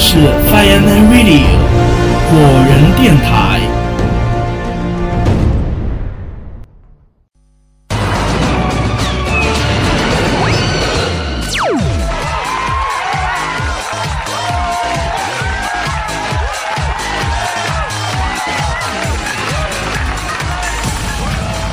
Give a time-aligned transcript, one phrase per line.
[0.00, 1.42] 是 Fireman Radio
[2.30, 3.60] 果仁电台。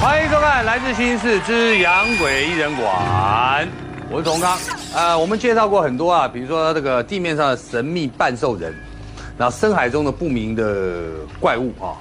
[0.01, 3.67] 欢迎收看来自新市之洋鬼艺人馆，
[4.15, 4.57] 我是童康。
[4.95, 8.73] 呃，我们介绍过很多啊，比如说这个地面上的神秘半兽人，
[9.37, 11.01] 然后深海中的不明的
[11.37, 11.99] 怪物啊，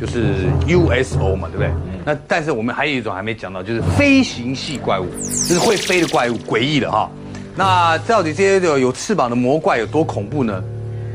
[0.00, 0.26] 就是
[0.68, 1.72] USO 嘛，对不对？
[2.04, 5.06] 那但是我们还有一种还没讲到，就是飞行系怪物，
[5.48, 7.10] 就是会飞的怪物，诡异的哈。
[7.56, 10.62] 那到底这些有有翅膀的魔怪有多恐怖呢？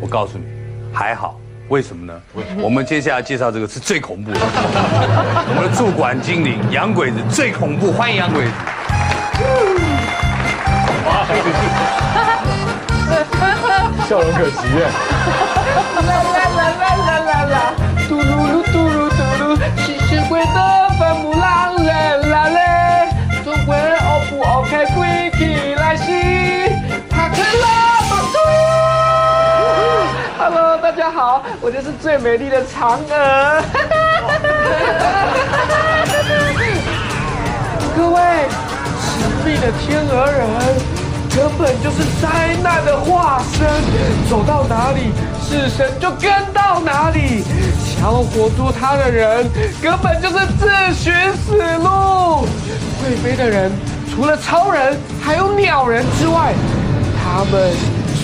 [0.02, 0.44] 我告诉你，
[0.92, 1.40] 还好。
[1.70, 2.22] 为什么呢？
[2.62, 8.52] 我们接下来介绍这个是最恐怖的，我们的驻馆精灵洋鬼子最恐怖，欢迎洋鬼子。
[14.08, 14.78] 笑容可掬耶！
[15.96, 16.10] 啦啦
[16.58, 17.58] 啦啦啦啦啦，
[18.10, 19.42] 嘟噜噜嘟噜嘟噜，
[19.86, 23.08] 吸血鬼的坟墓让人拉嘞，
[23.44, 26.12] 总会 O 不 OK 鬼起来袭，
[27.10, 27.66] 他可那
[28.10, 28.38] 么多。
[30.38, 33.64] Hello，大家好，我就是最美丽的嫦娥。
[37.96, 38.20] 各位，
[39.00, 39.08] 神
[39.46, 40.42] 秘的天鹅人。
[41.36, 43.68] 根本就是灾难的化身，
[44.30, 47.44] 走到哪里，死神就跟到哪里。
[47.84, 49.50] 想要活捉他的人，
[49.82, 51.12] 根本就是自寻
[51.44, 52.46] 死路。
[53.02, 53.72] 会飞的人，
[54.14, 56.54] 除了超人，还有鸟人之外，
[57.24, 57.72] 他们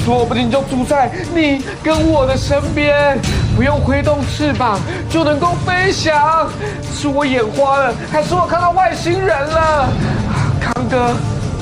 [0.06, 3.18] 说不定就住在你跟我的身边，
[3.56, 6.48] 不用挥动翅膀就能够飞翔。
[6.94, 9.90] 是我眼花了，还是我看到外星人了？
[10.62, 11.16] 康哥，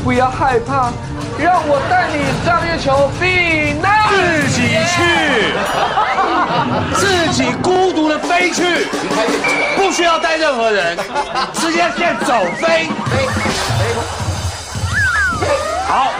[0.03, 0.91] 不要害怕。
[1.39, 4.97] 让我带你上月球避难，自己去，
[6.95, 8.87] 自己孤独的飞去，
[9.75, 10.97] 不需要带任何人，
[11.53, 12.87] 直接现走飞。
[15.87, 16.11] 好，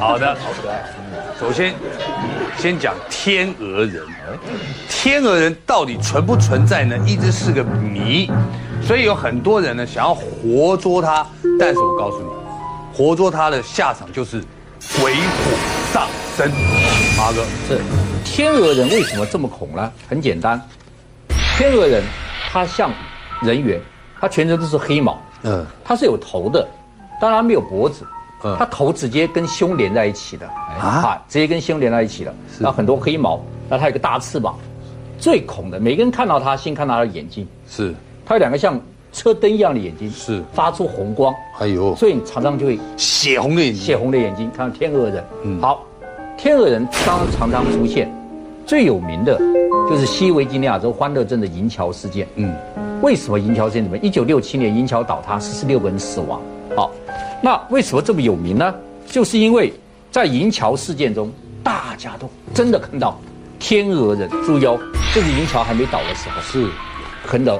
[0.00, 0.82] 好的，好可爱
[1.38, 1.74] 首先
[2.56, 4.02] 先讲天鹅人，
[4.88, 6.96] 天鹅人到底存不存在呢？
[7.06, 8.30] 一直是个谜，
[8.82, 11.26] 所以有很多人呢想要活捉它，
[11.60, 12.35] 但是我告诉你。
[12.96, 14.40] 活捉他的下场就是
[14.98, 15.52] 鬼火
[15.92, 16.50] 上身。
[17.14, 17.78] 马哥，是
[18.24, 19.92] 天鹅人为什么这么恐呢？
[20.08, 20.58] 很简单，
[21.58, 22.02] 天鹅人
[22.50, 22.90] 他像
[23.42, 23.78] 人猿，
[24.18, 26.66] 他全身都是黑毛，嗯，他是有头的，
[27.20, 28.02] 当然没有脖子，
[28.42, 30.48] 嗯，他头直接跟胸连在一起的，
[30.80, 34.58] 啊，直接跟胸连在一起的，然后很多黑毛，然后他有个大翅膀，
[35.18, 38.80] 最恐的，每个人看到他先看到他的眼睛，是，他有两个像。
[39.16, 44.50] 车灯一样的眼睛是发出红光，哎呦，所以你常常就会血红的眼睛，血红的眼睛。
[44.54, 45.82] 看到天鹅人，嗯，好，
[46.36, 48.12] 天鹅人当然常常出现，
[48.66, 49.38] 最有名的
[49.88, 52.28] 就是西维吉尼亚州欢乐镇的银桥事件。
[52.34, 52.54] 嗯，
[53.00, 56.38] 为什么银桥事件怎么一九六七年银桥倒塌，四十六个人死亡？
[56.76, 56.90] 好，
[57.40, 58.74] 那为什么这么有名呢？
[59.06, 59.72] 就是因为
[60.12, 63.18] 在银桥事件中，大家都真的看到
[63.58, 64.28] 天鹅人。
[64.44, 64.78] 注意哦，
[65.14, 66.68] 这是银桥还没倒的时候，是，
[67.24, 67.58] 很冷。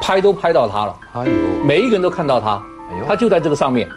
[0.00, 1.32] 拍都拍到他了，哎呦，
[1.64, 3.88] 每一个人都看到他，哎呦，他就在这个上面，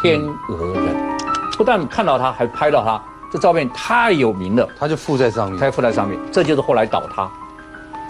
[0.00, 1.18] 天鹅人，
[1.56, 7.30] 不但看到他，还拍到他，这照片太有名了，他就附在上面，他附在上面，这就是后来倒塌，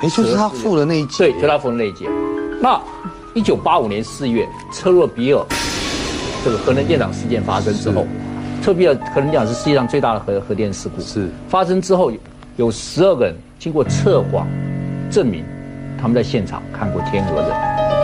[0.01, 2.09] 哎，就是他附的那一节，对，就他附的那一节。
[2.61, 2.81] 那
[3.35, 5.45] 一九八五年四月，车诺比尔
[6.45, 8.07] 这个核能电厂事件发生之后，
[8.63, 11.29] 车比尔核能电厂是世界上最大的核核电事故，是。
[11.49, 12.13] 发生之后，
[12.57, 14.47] 有十二个人经过测谎
[15.11, 15.45] 证明。
[16.03, 17.51] 他们在现场看过天鹅人，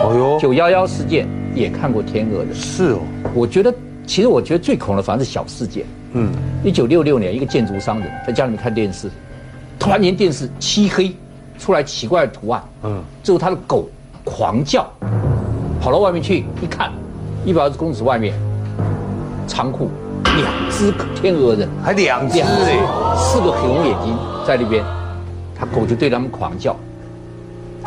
[0.05, 2.99] 哦哟，九幺幺事件也看过天鹅人，是哦。
[3.33, 3.73] 我觉得，
[4.07, 5.85] 其实我觉得最恐的反而是小事件。
[6.13, 6.31] 嗯，
[6.63, 9.11] 一九六六年，一个建筑商人在家里面看电视，
[9.77, 11.13] 突然间电视漆黑，
[11.57, 12.63] 出来奇怪的图案。
[12.83, 13.89] 嗯，最后他的狗
[14.23, 14.89] 狂叫，
[15.81, 16.93] 跑到外面去一看，
[17.43, 18.33] 一百二十公尺外面，
[19.45, 19.89] 仓库
[20.23, 22.79] 两只天鹅人，还两只嘞，
[23.17, 24.85] 四个红眼睛在那边，
[25.53, 26.73] 他狗就对他们狂叫。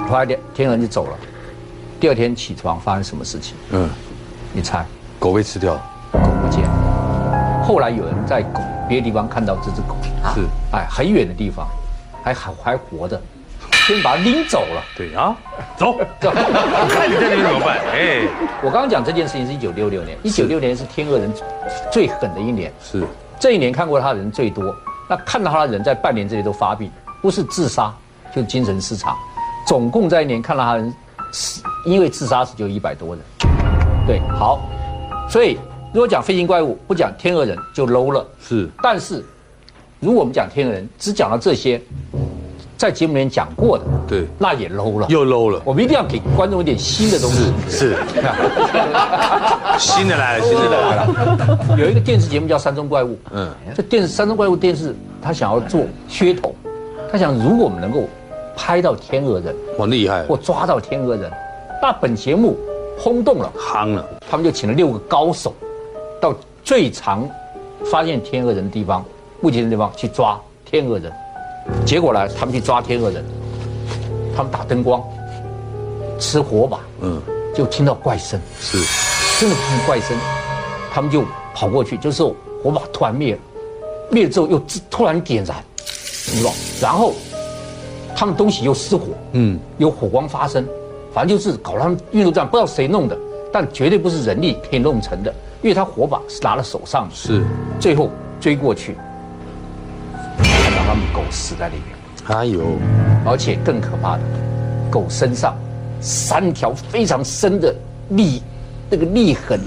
[0.08, 1.16] 后来天天鹅就走了，
[1.98, 3.56] 第二天起床发生什么事情？
[3.70, 3.88] 嗯，
[4.52, 4.84] 你猜？
[5.18, 5.82] 狗被吃掉了，
[6.12, 7.62] 狗不见了。
[7.64, 9.96] 后来有人在狗别的地方看到这只狗，
[10.34, 10.40] 是，
[10.72, 11.66] 哎，很远的地方，
[12.22, 13.20] 还还还活着，
[13.86, 14.82] 先把它拎走了。
[14.96, 15.34] 对啊，
[15.76, 15.96] 走。
[16.20, 17.78] 走，看你在那边怎么办？
[17.94, 18.26] 哎，
[18.62, 21.32] 我刚刚讲这件事情是一九六六年，一九六年是天鹅人
[21.90, 23.06] 最狠的一年，是，
[23.38, 24.74] 这一年看过他的人最多，
[25.08, 26.90] 那看到他的人在半年之内都发病，
[27.22, 27.94] 不是自杀
[28.34, 29.16] 就是精神失常。
[29.66, 30.92] 总共在一年看到他人
[31.32, 33.24] 死，因为自杀死就一百多人。
[34.06, 34.60] 对，好，
[35.28, 35.58] 所以
[35.92, 38.26] 如果讲飞行怪物，不讲天鹅人就 low 了。
[38.40, 39.24] 是，但是
[40.00, 41.80] 如果我们讲天鹅人，只讲到这些，
[42.76, 45.06] 在节目里面讲过的，对那也 low 了。
[45.08, 47.52] 又 low 了，我们一定要给观众一点新的东西。
[47.68, 47.96] 是
[49.78, 56.54] 新的来了，新的来了，有一个电视节目叫《山中怪物》，嗯，这电视《山中怪物》电视，他想要做噱头，
[57.10, 58.08] 他想如果我们能够
[58.56, 61.30] 拍到天鹅人哇，厉害，我抓到天鹅人，
[61.80, 62.56] 那本节目
[62.98, 65.54] 轰动了，夯了，他们就请了六个高手，
[66.20, 66.34] 到
[66.64, 67.28] 最常
[67.90, 69.04] 发现天鹅人的地方、
[69.40, 71.12] 目前的地方去抓天鹅人。
[71.86, 73.24] 结果呢，他们去抓天鹅人，
[74.36, 75.02] 他们打灯光，
[76.18, 77.20] 吃火把，嗯，
[77.54, 78.78] 就听到怪声，是。
[79.40, 80.16] 真的听怪声，
[80.92, 81.24] 他们就
[81.54, 83.40] 跑过去，就是火把突然灭了，
[84.10, 85.56] 灭了之后又突然点燃，
[86.32, 86.52] 你知道？
[86.80, 87.12] 然后
[88.14, 90.66] 他们东西又失火，嗯，有火光发生，
[91.12, 93.18] 反正就是搞他们运动站，不知道谁弄的，
[93.52, 97.44] 但绝对不是人力可以弄成的，因为他火把是拿了手上的，是，
[97.80, 98.10] 最后
[98.40, 98.96] 追过去，
[100.38, 102.60] 看到他们狗死在里面，哎呦，
[103.24, 104.22] 而且更可怕的，
[104.90, 105.56] 狗身上
[106.00, 107.74] 三条非常深的
[108.10, 108.42] 利，
[108.88, 109.60] 那个利痕。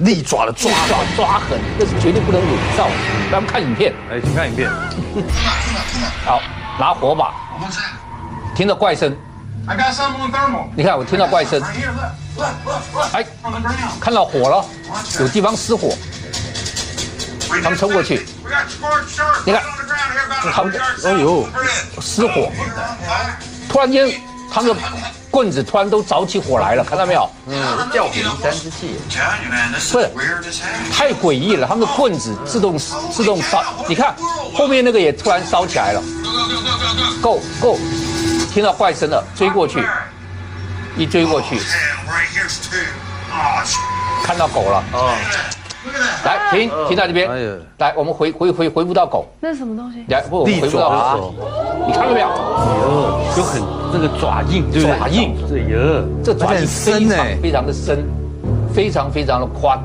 [0.00, 2.92] 利爪的抓抓，抓抓痕，那是绝对不能伪造的。
[3.30, 4.70] 咱们看影片，哎，请看影片，
[6.24, 6.40] 好，
[6.80, 7.34] 拿火把，
[8.56, 9.14] 听到怪声，
[10.74, 11.62] 你看我听到怪声，
[13.12, 13.22] 哎，
[14.00, 14.64] 看到火了，
[15.20, 15.94] 有地方失火。
[17.62, 18.26] 他们冲过去，
[19.44, 19.62] 你看，
[20.54, 20.72] 他们，
[21.04, 21.46] 哎呦，
[22.00, 22.50] 失火，
[23.68, 24.29] 突然间。
[24.52, 24.76] 他们的
[25.30, 27.30] 棍子突然都着起火来了，看到没有？
[27.46, 28.98] 嗯，吊笔三支器，
[30.12, 30.34] 不是
[30.92, 31.66] 太诡异了。
[31.66, 34.14] 他们的棍子自动自动烧，你看
[34.54, 36.02] 后面那个也突然烧起来了。
[37.22, 37.78] Go go，
[38.52, 39.86] 听到怪声了，追过去，
[40.96, 41.60] 一追过去，
[44.24, 45.14] 看到狗了啊。
[46.24, 47.28] 来停停在这边。
[47.78, 50.04] 来我们回回回回不到狗，那是什么东西？
[50.08, 51.34] 来不我们回不到利爪狗，
[51.86, 52.28] 你看到没有？
[53.36, 53.62] 有很
[53.92, 54.98] 那个爪印，对不对？
[54.98, 55.34] 爪印。
[55.48, 58.04] 对有，这爪印非常欸非常的深，
[58.74, 59.78] 非常非常的宽，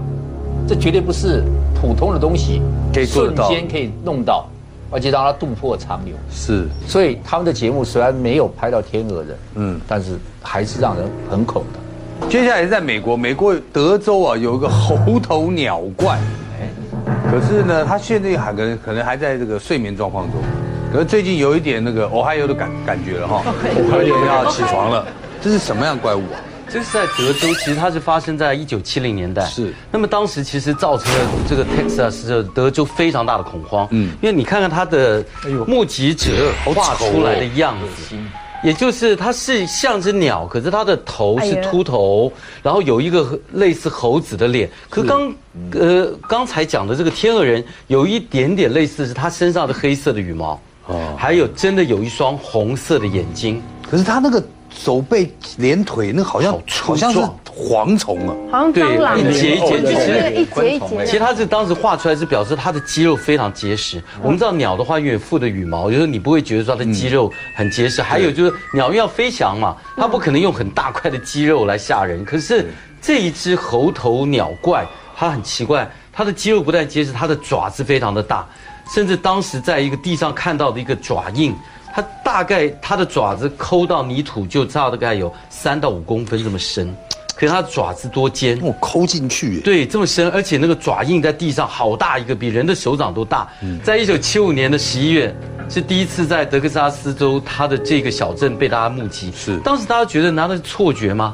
[0.67, 1.43] 这绝对不是
[1.79, 2.61] 普通的东西
[2.93, 4.47] 可以瞬间可以弄到，
[4.91, 6.15] 而且让它渡破长流。
[6.29, 9.75] 是，所以他们的节目虽然没有拍到天鹅人，嗯。
[9.75, 11.79] 嗯，但是还是让人很恐的。
[12.29, 16.19] 接下来是在美国，美国德州啊有一个猴头鸟怪，
[17.29, 20.41] 可是呢，他现在还可能可能还在这个睡眠状况中，
[20.91, 23.43] 可是最近有一点那个哦嗨哟的感感觉了哈，
[23.87, 25.05] 有点要起床了，
[25.41, 26.39] 这是什么样的怪物啊？
[26.67, 29.45] 这是在德州，其实它是发生在一九七零年代。
[29.45, 29.71] 是。
[29.91, 33.87] 那么当时其实造成了这个 Texas 的德州非常大的恐慌。
[33.91, 35.23] 嗯，因为你看看它的
[35.67, 38.15] 目击者画出来的样子。
[38.65, 42.31] 也就是它是像只鸟，可是它的头是秃头，
[42.63, 44.69] 然后有一个类似猴子的脸。
[44.89, 45.33] 可刚
[45.71, 53.61] 呃刚才讲的这个天鹅人有一点点类似，是它身上的黑色的羽毛，哦，还有真的有一双红色的眼睛。
[53.89, 54.43] 可是他那个
[54.77, 64.03] 手背连腿那好像好像是蝗虫啊，好像蟑螂，一节一节，其实对对一节一节其实它是当时画出来是表示它的肌肉非常结实。
[64.21, 68.01] 我们知道鸟的话，因为有附的羽毛，就是你不会觉得说它的肌肉很结实。
[68.01, 72.25] 还有就是鸟要飞翔嘛，它不可能用很大块的肌肉来吓人。
[72.25, 72.69] 可是
[73.01, 74.85] 这一只猴头鸟怪，
[75.15, 78.45] 它很奇怪，它的肌肉不但结实，它的爪子非常的大，
[78.93, 81.55] 甚至当时在一个地上看到的一个爪印。
[81.95, 86.93] 它大概它的爪子抠到泥土就差大概有三到五公分这么深，
[87.37, 93.47] 可是它的爪子多尖，我抠进去，对，这么深，而且那个爪印在地上好大一个，比人的手掌都大。
[93.81, 95.33] 在一九七五年的十一月，
[95.69, 99.31] 是第一次在德克萨斯州它的这个小镇被大家目击。
[99.33, 101.33] 是当时大家觉得难道是错觉吗？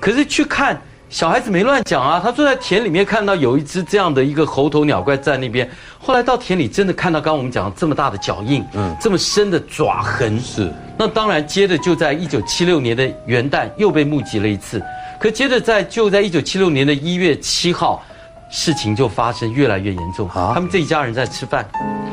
[0.00, 0.76] 可是去看。
[1.10, 10.72] 小孩子没乱讲啊，他坐在田里面看到有一只这样的一个猴头鸟怪在那边，后来到田里真的看到刚刚我们讲的这么大的脚印，嗯，这么深的爪痕，是。
[10.96, 14.80] 那当然，接着就在一九七六年的元旦又被目击了一次，
[15.18, 18.00] 可接着在就在一九七六年的一月七号，
[18.48, 20.28] 事情就发生越来越严重。
[20.28, 20.52] 啊。
[20.54, 21.68] 他们这一家人在吃饭，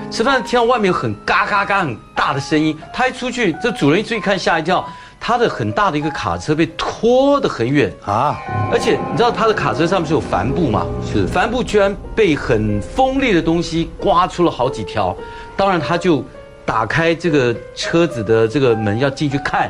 [0.09, 4.83] 吃饭听到外面有很嘎嘎嘎很大的声音，他一出去，这主人一出去看吓一跳，
[5.27, 8.39] 他的很大的一个卡车被拖得很远，啊，
[8.71, 10.85] 而且你知道他的卡车上面是有帆布嘛？
[11.05, 15.13] 是帆布居然被很锋利的东西刮出了好几条，
[15.57, 16.23] 当然他就
[16.65, 19.69] 打开这个车子的这个门要进去看，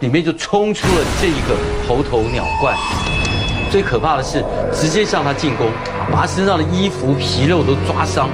[0.00, 1.56] 里面就冲出了这一个
[1.88, 2.76] 猴头鸟怪。
[3.70, 5.68] 最可怕的是，直接向他进攻，
[6.12, 8.28] 把他身上的衣服、皮肉都抓伤。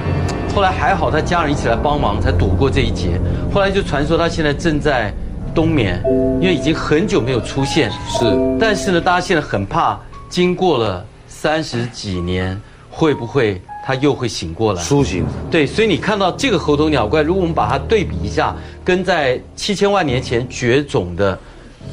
[0.53, 3.17] 后来还好，他家人一起来帮忙，才躲过这一劫。
[3.53, 5.13] 后来就传说他现在正在
[5.55, 6.03] 冬眠，
[6.41, 7.89] 因为已经很久没有出现。
[8.09, 8.25] 是
[8.59, 9.97] 但是呢，大家现在很怕，
[10.29, 12.59] 经过了三十几年，
[12.91, 14.81] 会不会它又会醒过来。
[14.81, 21.39] 苏醒，对，所以你看到这个猴头鸟怪，如果我们把它对比一下，跟在七千万年前绝种的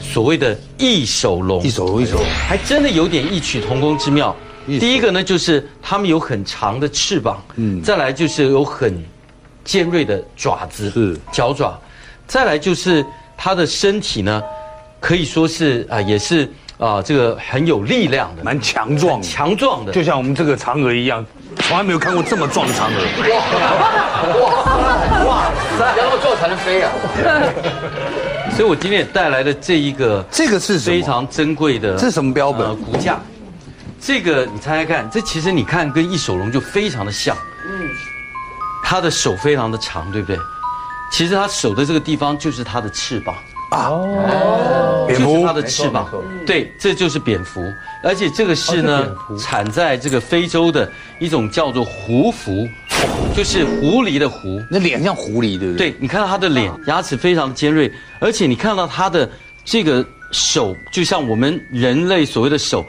[0.00, 4.34] 所谓的异手龙，一手一手，还真的有点异曲同工之妙。
[4.66, 9.02] 第一个呢，就是它们有很长的翅膀，嗯，再来就是有很
[9.64, 11.76] 尖锐的爪子，是脚爪，
[12.28, 13.04] 再来就是
[13.44, 14.40] 它的身体呢，
[15.00, 23.00] 可以说是啊、也是啊、这个很有力量的，蛮强壮的，强壮的，就像我们这个嫦娥一样，从来没有看过这么壮的嫦娥。
[25.82, 26.92] 要那么壮才能飞啊！
[28.54, 33.18] 所以我今天也带来了这一个这个是什么非常珍贵的，这是什么标本呃骨架。
[34.00, 37.88] 这个你猜猜看，这其实你看跟翼手龙就非常的像，嗯，
[38.84, 40.38] 它的手非常的长，对不对？
[41.12, 43.36] 其实它手的这个地方就是它的翅膀，
[45.06, 45.26] 蝙蝠。
[45.26, 46.08] 就是它的翅膀，
[46.46, 47.62] 对，这就是蝙蝠，
[48.02, 50.90] 而且这个是呢产在这个非洲的
[51.20, 52.66] 一种叫做狐蝠，
[53.36, 55.90] 就是狐狸的狐，那脸像狐狸，对不对？
[55.90, 59.28] 对，你看到他的脸，牙齿非常尖锐，而且你看到他的
[59.64, 62.86] 这个手，就像我们人类所谓的手，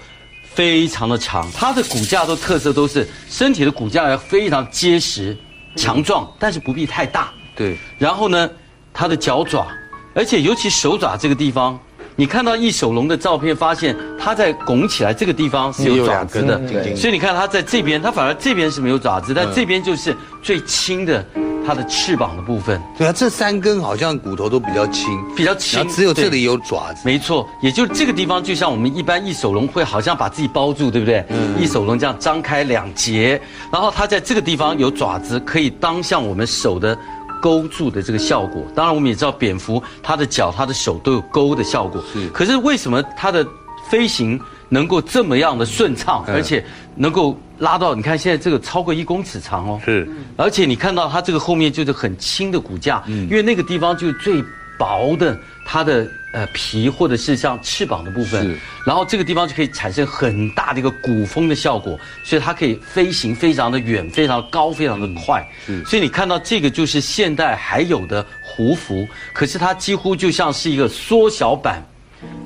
[0.53, 1.45] 非常的长。
[1.53, 5.37] 它的骨架都特色都是身体的骨架要非常结实、
[5.75, 7.33] 强壮，但是不必太大。
[7.55, 8.49] 对，然后呢，
[8.93, 9.67] 它的脚爪，
[10.13, 11.79] 而且尤其手爪这个地方，
[12.15, 16.59] 你看到异手龙的照片，发现它在拱起来这个地方是有爪子的。
[16.95, 21.25] 所以你看它在这边，它反而这边是没有爪子，但这边就是最轻的
[21.65, 27.01] 它的翅膀的部分，对啊，这三根好像骨头都比较轻，比较轻只有这对里有爪子。
[27.05, 31.25] 没错，也就这个地方，就像我们一般翼手龙会好像把自己包住，对不对？
[31.57, 33.41] 翼手龙这样张开两节，
[33.71, 36.97] 然后它在这个地方有爪子，可以当像我们手的
[37.43, 38.65] 勾住的这个效果。
[38.73, 42.01] 当然，我们也知道蝙蝠它的脚、它的手都有勾的效果。
[42.13, 43.45] 是可是为什么它的
[43.89, 46.63] 飞行能够这么样的顺畅，而且
[46.95, 47.93] 能够拉到？
[47.93, 49.81] 你看现在这个超过一公尺长哦。
[49.83, 50.07] 是，
[50.37, 54.41] 而且你看到它这个后面就是很轻的骨架，因为那个地方就是最
[54.79, 65.47] 薄的它的呃皮或者是像翅膀的部分是，然后这个地方就可以产生很大的一个鼓风的效果，所以它可以飞行非常的远、非常高、非常的快。
[65.85, 71.81] 所以你看到这个就是现代还有的胡服，可是它几乎就像是一个缩小版、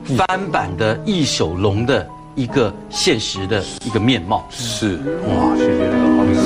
[0.06, 4.48] 翻版的翼手龙的一个现实的一个面貌。
[4.52, 6.42] 是，哇，谢谢那个黄医师。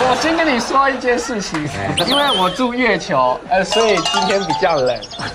[0.02, 1.68] 我先跟你说一件事情，
[2.09, 4.99] 因为我住月球，呃，所以今天比较冷。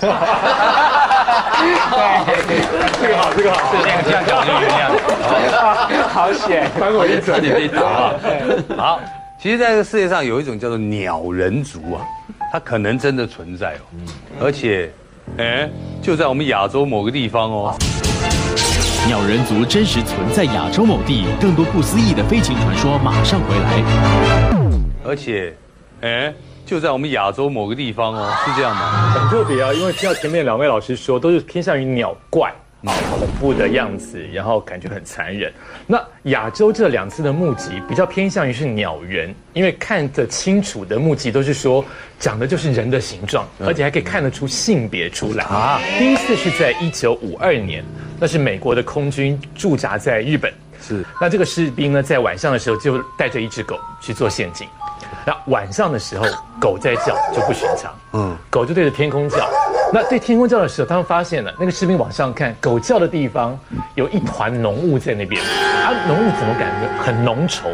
[1.56, 2.60] 对，
[3.00, 4.90] 这个好，这个好，这样这样讲就原谅。
[6.08, 6.70] 好险。
[6.78, 7.34] 翻我一层。
[7.34, 8.20] 差点被打了。
[8.76, 9.00] 好，
[9.40, 12.02] 其实在这个世界上有一种叫做鸟人族啊，
[12.52, 13.80] 它可能真的存在哦，
[14.40, 14.90] 而且，
[15.38, 15.68] 哎，
[16.02, 17.74] 就在我们亚洲某个地方哦。
[19.06, 23.80] 鸟人族真实存在亚洲某地，更多不思议的飞行传说马上回来。
[25.04, 25.54] 而且，
[26.00, 26.34] 哎，
[26.64, 29.12] 就在我们亚洲某个地方哦，是这样吗？
[29.14, 32.52] 很特别啊，因为听到前面两位老师说，都是偏向于鸟怪。
[32.86, 35.52] 啊，恐怖的样子，然后感觉很残忍。
[35.86, 41.84] 那亚洲这两次的目击比较偏向于是鸟人，因为看得清楚的目击都是说
[42.18, 45.80] 长的就是人的形状，而且还可以看得出性别出来啊。
[45.98, 47.84] 第一次是在一九五二年，
[48.18, 54.66] 那是美国的空军驻扎在日本，是那这个士兵呢，在晚上的时候就带着一只狗去做陷阱。
[55.24, 56.24] 那晚上的时候，
[56.60, 59.48] 狗在叫就不寻常，嗯，狗就对着天空叫。
[59.92, 63.58] 那对天空叫的时候，他们发现了那个士兵往上看，狗叫的地方
[63.94, 67.68] 有一团浓雾在那边，啊，浓雾怎么感觉很浓稠，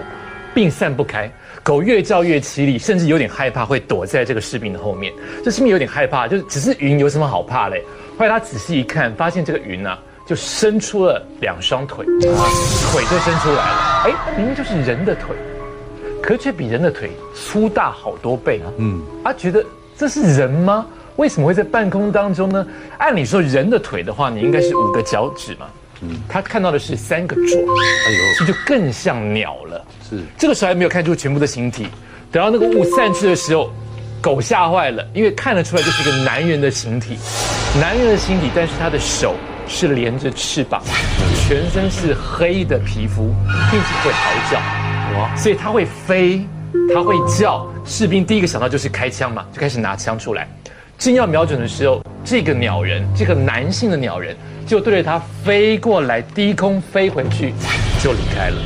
[0.55, 1.31] 并散不开。
[1.63, 5.13] 狗越叫越凄厉，甚至有点害怕，会躲在这个士兵的后面。
[5.45, 7.83] 这士兵有点害怕，就是只是云有什么好怕嘞？
[8.19, 14.03] 后来他仔细一看，发现这个云啊，就伸出了两双腿，腿就伸出来了。
[14.05, 15.35] 哎，明明就是人的腿。
[16.23, 18.71] 可却比人的腿粗大好多倍啊！
[18.79, 19.65] 嗯，啊，觉得
[19.97, 20.87] 这是人吗？
[21.17, 22.67] 为什么会在半空当中呢？
[22.99, 25.67] 按理说人的腿的话，你应该是五个脚趾嘛。
[26.01, 29.85] 嗯，他看到的是三个爪，哎呦，这就更像鸟了。
[30.11, 31.87] 是这个时候还没有看出全部的形体，
[32.31, 33.71] 等到那个雾散去的时候，
[34.21, 37.17] 狗吓坏了，因为看得出来就是一个男人的形体，
[37.81, 39.37] 男人的形体，但是他的手
[39.69, 40.83] 是连着翅膀，
[41.47, 43.33] 全身是黑的皮肤，
[43.71, 44.59] 并且会嚎叫。
[45.19, 46.45] 哇所以它会飞，
[46.93, 50.49] 它会叫，士兵第一个想到就是开枪嘛，就开始拿枪出来。
[50.99, 57.53] 正要瞄准的时候，这个鸟人，这个男性的鸟人，就对着他飞过来，低空飞回去，
[58.01, 58.57] 就离开了。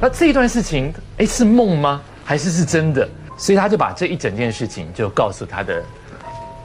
[0.00, 2.02] 那这一段事情，哎，是梦吗？
[2.24, 3.08] 还是是真的？
[3.36, 5.82] 所以他就把这一整件事情就告诉他的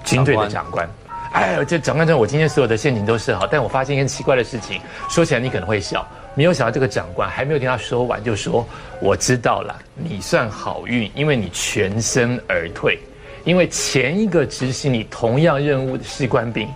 [0.04, 0.90] 军队的长官。
[1.34, 4.82] 哎，这长官说，我今天所有的陷阱都设好，但我发现一件奇怪的事情。
[5.10, 8.66] 说起来你可能会笑，没有想到这个长官还没有听他说完，就说
[9.02, 13.00] ：“我知道了，你算好运，因为你全身而退。
[13.46, 16.68] 因为前一个执行你同样任务的士官兵，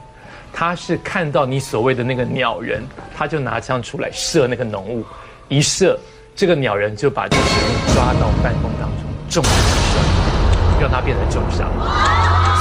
[0.53, 2.83] 他是看到你所谓的那个鸟人，
[3.17, 5.03] 他就拿枪出来射那个浓雾，
[5.47, 5.99] 一射，
[6.35, 11.67] 这个鸟人就把这个士兵抓到半空当中，重伤，让他变成重伤。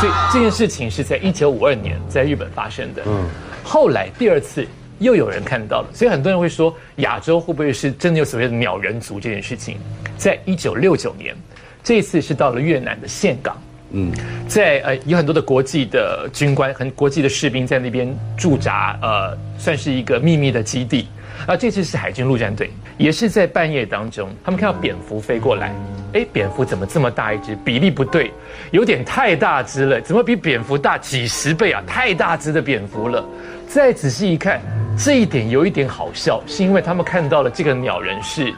[0.01, 3.03] 所以这件事情是在一九五二年在日本发生的。
[3.07, 3.29] 嗯，
[3.63, 4.67] 后来第二次
[5.01, 9.77] 又有人看到了，所以很多人会说亚洲会不会是真的有所谓的鸟人族这件事情？
[10.17, 11.37] 在一九六九年，
[11.85, 13.55] 这一次是到了越南的岘港。
[13.91, 14.13] 嗯，
[14.47, 21.09] 在呃有很多的国际的军官很国际的士兵在那边驻扎，呃，算是一个秘密的基地。
[21.47, 22.69] 啊，这次是海军陆战队，
[22.99, 25.73] 也是在半夜当中，他们看到蝙蝠飞过来，
[26.13, 27.57] 哎，蝙蝠怎么这么大一只？
[27.65, 28.33] 比例不对，
[28.73, 31.81] 有点太大只了，怎么比蝙蝠大几十倍啊？
[31.87, 33.25] 太大只的蝙蝠了。
[33.69, 34.61] 再仔细一看，
[34.99, 38.53] 这一点有一点好笑，是因为他们看到了这个鸟人是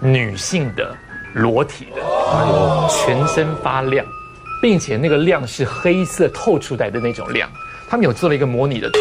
[0.00, 0.94] 女性的
[1.34, 2.02] 裸体的，
[2.88, 4.04] 全身发亮。
[4.60, 7.50] 并且那个亮是黑色透出来的那种亮，
[7.88, 8.98] 他们有做了一个模拟的图，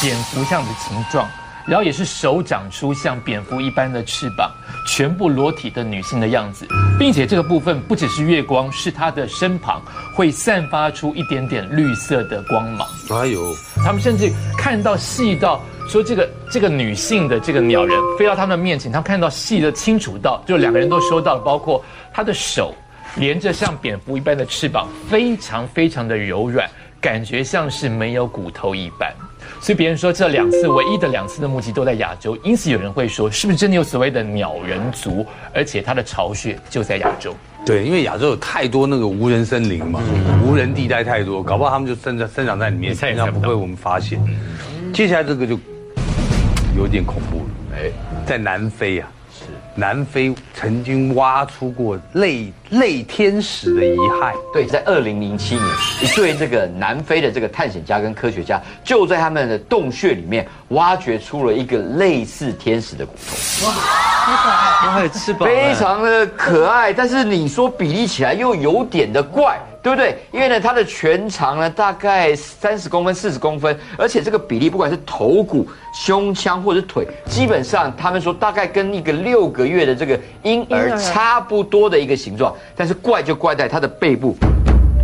[0.00, 1.28] 蝙蝠像的形状，
[1.66, 4.50] 然后也是手长出像蝙蝠一般的翅膀，
[4.86, 6.66] 全部裸体的女性的样子，
[6.98, 9.80] 并且这个部分不只是月光，是它的身旁
[10.16, 12.88] 会散发出一点点绿色的光芒。
[13.10, 13.54] 哎呦，
[13.84, 22.74] 他们甚至看到细到说这个这个女性的这个鸟人飞到他们面前，他看到细的清楚到，就两个人都收到了，包括她的手。
[23.16, 26.68] 连着像蝙蝠一般的翅膀，非常非常的柔软，
[27.00, 29.12] 感觉像是没有骨头一般。
[29.60, 37.34] 所以别人说这两次唯一的两次的目击都在亚洲，因此有人会说，是不是真的有所谓的鸟人族，而且它的巢穴就在亚洲？
[37.64, 40.00] 对，因为亚洲有太多那个无人森林嘛，
[40.44, 44.20] 无人地带太多，搞不好他们就生在生长在里面，这样不被我们发现。
[44.92, 45.56] 接下来这个就
[46.76, 47.90] 有点恐怖了，哎，
[48.26, 49.08] 在南非啊。
[49.74, 54.34] 南非曾经挖出过类类天使的遗骸。
[54.52, 55.66] 对，在二零零七年，
[56.02, 63.66] 一对这个南非的这个探险家跟科学家，就在他们的洞穴里面挖掘出了一个类似天使的骨头。
[63.66, 64.90] 哇，好可爱！
[64.92, 66.92] 还有翅膀，非常的可爱。
[66.92, 69.58] 但是你说比例起来又有点的怪。
[69.82, 70.16] 对不对？
[70.30, 82.54] 因为呢，它的全长呢大概三十公分、四十公分，而且这个比例，不管是头骨、胸腔或者腿，基本上他们说大概跟一个六个月的这个婴儿差不多的一个形状。
[82.76, 84.36] 但是怪就怪在它的背部。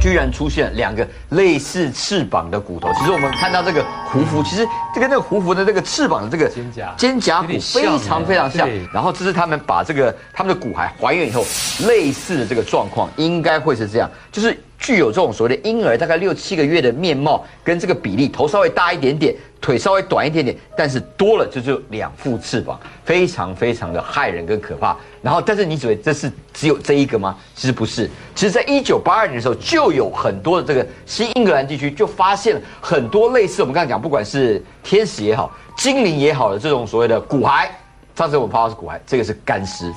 [0.01, 2.89] 居然出现两个类似翅膀的骨头。
[2.97, 4.65] 其实我们看到这个胡服，其实
[4.95, 8.69] 这跟那个胡服的这个翅膀的这个肩胛肩胛骨非常非常像。
[8.93, 11.45] 然后这是他们把这个他们的骨骸还原以后，
[11.89, 19.35] 类似的这个状况应该会是这样，就是具有这种所谓的婴儿大概六七个月的面貌跟这个比例，头稍微大一点点。
[19.61, 24.97] 腿稍微短一点点，但是多了就只有两副翅膀，非常非常的骇人跟可怕。
[25.21, 27.37] 然后，但是你以为这是只有这一个吗？
[27.57, 28.09] 其实不是。
[28.37, 37.67] 其实，在一九八二年的时候，就有很多的这个新英格兰地区就发现了很多类似我们刚才讲，不管是天使也好，精灵也好的这种所谓的骨骸。
[38.15, 39.93] 上次我们拍到是骨骸，这个是干尸。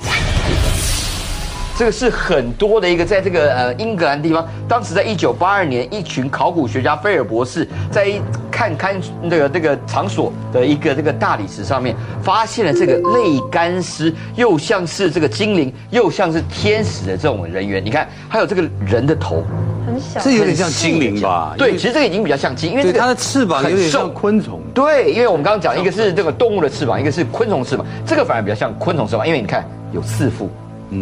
[1.82, 8.08] 这个是很多的一个，在这个呃英格兰地方，当时在一九八二年，一群考古学家菲尔博士在
[8.52, 17.84] 看看那个这个场所的一个这个大理石上面，发现了这个类干尸，又像是这个精灵，又像是天使的这种人员。
[17.84, 19.42] 你看，还有这个人的头，
[19.84, 21.52] 很小，这有点像精灵吧？
[21.58, 24.60] 对，其实这个已经比较像精，因为这个它的翅膀有点像昆虫。
[24.72, 30.48] 对，因为我们刚刚讲，一个是这个动物的翅膀，一个是昆虫翅膀，这个反而比较像昆虫翅膀，因为你看有四副。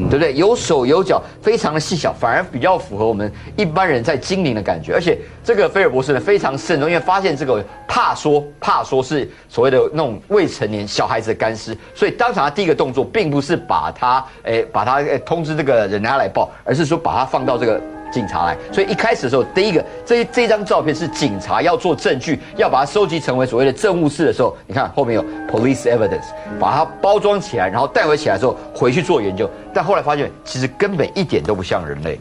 [0.08, 0.32] 对不对？
[0.34, 4.94] 有手有脚，非常的细小，反而比较符合我们一般人在精灵的感觉。
[4.94, 17.80] 而且这个菲尔博士呢非常慎重，因为发现这个怕说怕说是所谓的那种未成年小孩子的干尸，所以当场他第一个动作并不是把他诶把他诶通知这个人家来报，而是说把他放到这个。
[18.10, 26.26] 警察来，所以一开始的时候，第一个这这张照片是警察要做证据，要把它收集成为所谓的证物室的时候，你看后面有 police evidence，
[26.58, 32.18] 把它包装起来，然后带回起来之后回去做研究，但后来发现其实根本一点都不像人类，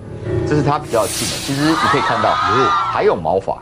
[0.48, 1.34] 这是它比较近的。
[1.46, 3.60] 其实你可以看到，还有毛发，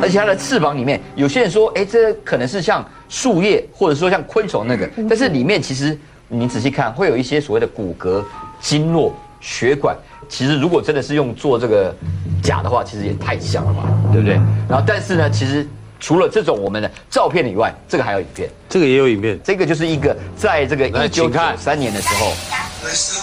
[0.00, 8.22] 而且它的翅膀里面，有些人说，哎，这可能是像树叶，或者说像昆虫那个，但是里面其实你仔细看，会有一些所谓的骨骼、
[8.60, 9.96] 经络、血管。
[10.30, 11.94] 其实如果真的是用做这个
[12.40, 14.36] 假的话，其实也太像了嘛，对不对？
[14.68, 18.48] 然后但是呢，其实除了这种我们的照片以外，这个还有影片。
[18.68, 22.32] 这个也有影片，这个就是一个在这个来一九九三年的时候，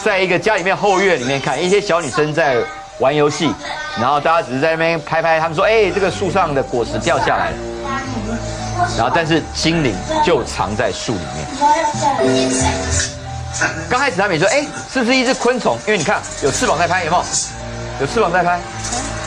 [0.04, 2.58] 在一个家里面后院里面看一些小女生在
[3.00, 3.50] 玩游戏，
[3.98, 7.58] 然后大家只是在那边拍拍，他们说：“哎，这个树上的果实掉下来了。”
[8.98, 13.17] 然后但是精灵就藏在树里面。
[13.90, 15.78] 刚开始他们也说：“哎，是不是一只昆虫？
[15.88, 17.24] 因为你看有翅膀在拍，有没有？
[18.02, 18.60] 有翅膀在拍，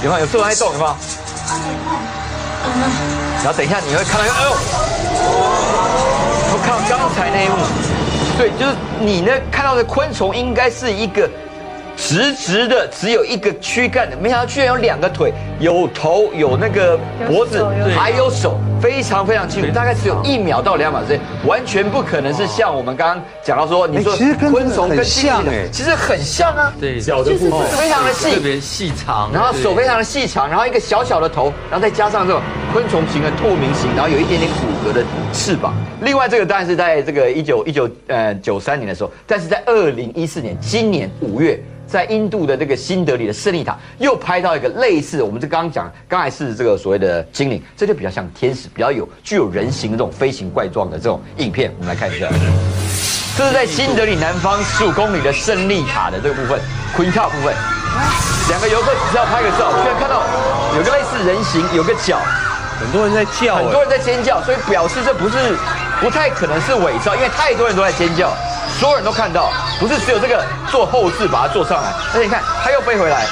[0.03, 0.21] 有没有？
[0.21, 0.97] 有翅膀在动，有没有？”
[3.43, 4.53] 然后等一下你会看到，哎呦！
[6.53, 7.57] 我看到刚才那一幕，
[8.37, 11.29] 对，就是你呢看到的昆虫应该是一个
[12.01, 17.63] 直直的，只有一个躯干的，没想到居然有两个腿，有头，有那个脖子
[17.95, 24.17] 还有手，非常非常清楚，大概只有一秒到两秒之间，完全不可能是像我们刚刚讲到说，你说
[24.51, 25.69] 昆虫跟像哎。
[25.71, 32.41] 其实很像啊，对，脚的部分非常的细特，别细长，然后手非常的细长，然后一个小小的头，然后再加上这种
[32.73, 35.75] 昆虫型的透明型，然后有一点点骨骼的翅膀。
[36.01, 41.61] 另外这个当然是在这个一九一九呃九三年的时候，但是在二零一四年今年五月。
[41.90, 52.29] 在印度的这个新德里的胜利塔，又拍到一个类似我们这刚刚讲，刚才是这个所谓的精灵，这就比较像天使，比较有具有人形的这种飞行怪状的这种影片，我们来看一下。
[53.37, 56.61] 这是在新德里南方十五公里的胜利塔的这个部分
[56.96, 57.55] ，Queen Top 部分，
[58.48, 60.22] 两个游客只是要拍个照，居然看到
[60.76, 62.18] 有个类似人形，有个脚，
[62.79, 65.37] 很多人在叫，很多人在尖叫，所以表示这不是
[66.00, 68.33] 不太可能是伪造，因为太多人都在尖叫，
[68.81, 73.27] 所有人都看到，不是只有这个做后置把它做上来，而且你看它又飞回来。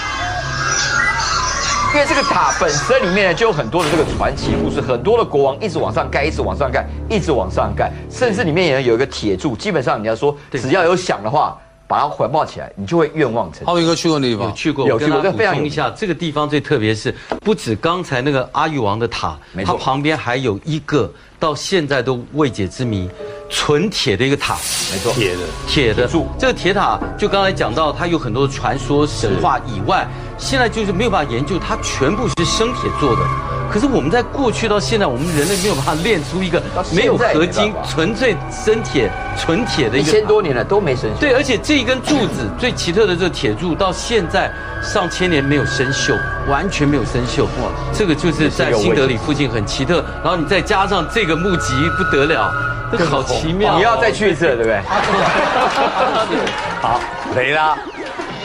[1.95, 11.57] 因为这个塔本身里面呢，就有很多的这个传奇故事，很多的国王一直往上盖，一直往上盖，一直往上盖，甚至里面也有一个铁柱，基本上你要说，只要有响的话，
[11.89, 13.67] 把它环抱起来，你就会愿望成真。
[13.67, 23.09] 浩宇哥去过那地方，有去过，有去过我跟他补充一下，这个地方最特别是，不止刚才那个阿育王的塔，它旁边还有一个到现在都未解之谜，
[23.49, 24.55] 纯铁的一个塔，
[24.93, 26.07] 没错，铁的，铁的。
[26.07, 26.27] 铁柱。
[26.39, 33.23] 这个铁塔，就刚才讲到，它有很多传说神话以外，现在就是没有办法研究，它全部是生铁做的。
[33.71, 41.19] 可是我们在过去到现在，我们人类没有办法炼出一个没有合金纯粹生铁、纯铁的一千多年了都没生锈。
[41.21, 44.51] 对，而且这一根柱子最奇特的这个铁柱，到现在
[44.83, 47.45] 上千年没有生锈，完全没有生锈。
[47.45, 50.05] 哇，这个就是在新德里附近很奇特。
[50.23, 52.53] 然后你再加上这个木吉，不得了，
[52.91, 53.77] 这个好奇妙哦。
[53.77, 54.81] 你要再去一次了，对不对？
[56.81, 57.01] 好，
[57.35, 57.77] 雷拉，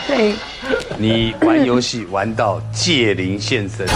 [0.08, 0.34] 对，
[0.98, 3.88] 你玩游戏玩到戒灵现身，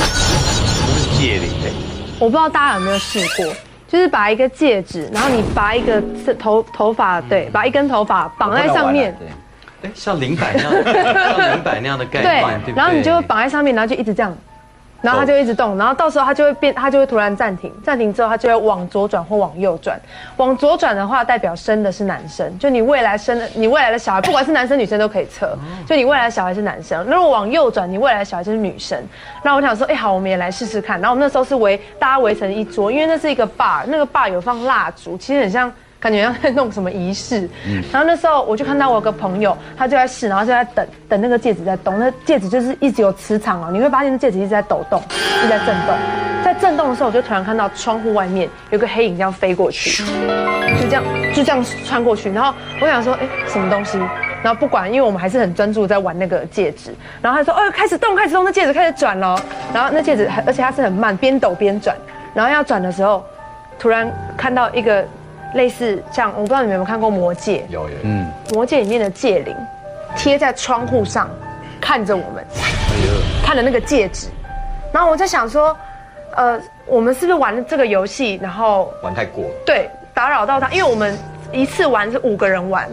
[1.18, 1.72] 戒灵哎，
[2.20, 3.52] 我不知道大家有没有试过，
[3.88, 6.00] 就是把一个戒指，然后你拔一个
[6.38, 9.18] 头头发，对，把一根头发绑在上面，
[9.82, 10.74] 哎，像灵摆那样，
[11.38, 12.74] 像灵摆那样的概念，对？
[12.76, 14.38] 然后你就绑在上面，然后就一直这样，
[15.02, 20.00] 然后它就一直动，然后到时候它就会变，它就会突然暂停，暂停之后它就会往左转或往右转。
[20.38, 27.06] 往左转的话，代表生的是男生，就你未来生的，你未来的小孩，不管是男生女生都可以测，就你未来的小孩是男生。
[27.08, 28.98] 那如果往右转，你未来的小孩就是女生。
[29.44, 31.00] 然后我想说，哎，好，我们也来试试看。
[31.00, 35.72] 然后我们那时候是围大家围成一桌，因为那是一个 bar，那个 bar 有放蜡烛，其实很像。
[36.00, 37.50] 感觉像在弄什么仪式，
[37.92, 45.96] 然后那时候我就看到我有个朋友，他就在试，然后就在等等那个戒指在动，那戒指就是一直有磁场哦，你会发现那戒指一直在抖动，一直在震动，
[46.44, 50.04] 在震动的时候，我就突然看到窗户外面有个黑影这样飞过去，
[50.80, 53.98] 就这样就这样穿过去，然后我想说，哎，什么东西？
[54.44, 59.36] 然后不管，因为我们还是很专注在玩那个戒指，然后他说，哦，开始动，开始动，那戒指开始转了，
[59.74, 61.98] 然后那戒指，而且它是很慢，边抖边转，
[62.36, 63.26] 然后要转的时候，
[63.80, 64.08] 突然
[64.38, 65.04] 看到一个。
[65.54, 69.56] 类似像我不知道你们有没有看过《魔戒》，有有，嗯，《魔戒》里面的戒灵
[70.16, 71.30] 贴在窗户上，
[71.80, 72.46] 看着我们，
[73.44, 74.28] 看着那个戒指，
[74.92, 75.76] 然后我在想说，
[76.36, 79.52] 呃，我们是不是玩了这个游戏，然后玩太过了。
[79.66, 80.70] 对打扰到他？
[80.70, 81.18] 因为我们
[81.52, 82.90] 一次玩是五个人玩，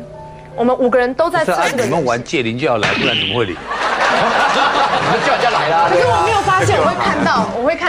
[0.55, 1.89] 我们五个人都在是啊，这个游戏。
[1.89, 3.57] 你们玩戒灵就要来，不然怎么会灵？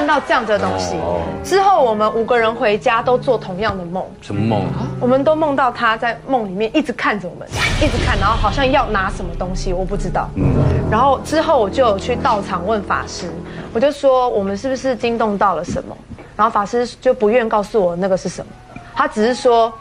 [0.05, 0.95] 看到这样子的东西。
[1.43, 4.63] 之后我们五个人回家都做同样的梦，什么梦？
[4.99, 7.47] 我们都梦到他在梦里面一直看着我们，
[7.81, 10.29] 一直看，然后好像要拿什么东西，我不知道。
[10.35, 10.53] 嗯
[10.91, 13.27] 然后之后我就有去道场问法师，
[13.73, 15.97] 我就说我们是不是惊动到了什么？
[16.35, 18.51] 然后法师就不愿告诉我那个是什么，
[18.93, 19.73] 他只是说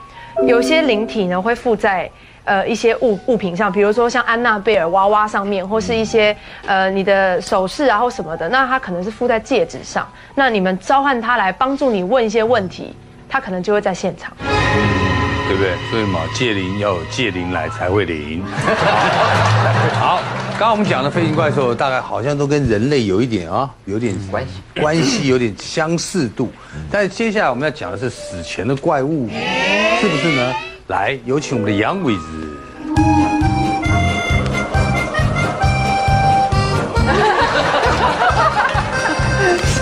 [0.46, 2.10] 有些灵体呢会附在。
[2.44, 10.06] 呃，一些物物品上，比如说像安娜贝尔娃娃上面，或是一些呃你的首饰啊或什么的，那它可能是附在戒指上。
[10.34, 12.94] 那你们召唤他来帮助你问一些问题，
[13.28, 14.32] 他可能就会在现场。
[15.46, 15.74] 对不对？
[15.90, 18.42] 所以嘛，借灵要有借灵来才会灵。
[20.00, 20.18] 好，
[20.52, 26.50] 刚刚我们讲的飞行怪兽，大概好像都跟人类有一点啊，有点关系，关系有点相似度。
[26.90, 29.28] 但是接下来我们要讲的是死前的怪物，
[30.00, 30.54] 是不是呢？
[30.88, 32.20] 来，有请我们的杨鬼子。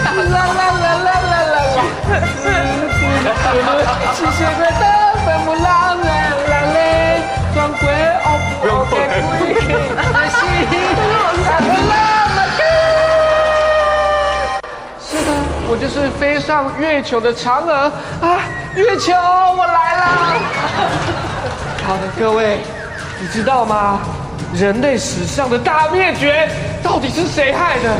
[0.04, 1.56] 啦啦啦啦啦啦啦，
[4.14, 4.91] 吸血鬼的
[15.82, 18.38] 就是飞上月球的嫦娥啊！
[18.76, 20.08] 月球，我来啦！
[21.84, 22.60] 好的，各位，
[23.20, 23.98] 你知道吗？
[24.54, 26.48] 人类史上的大灭绝
[26.84, 27.90] 到底是谁害的？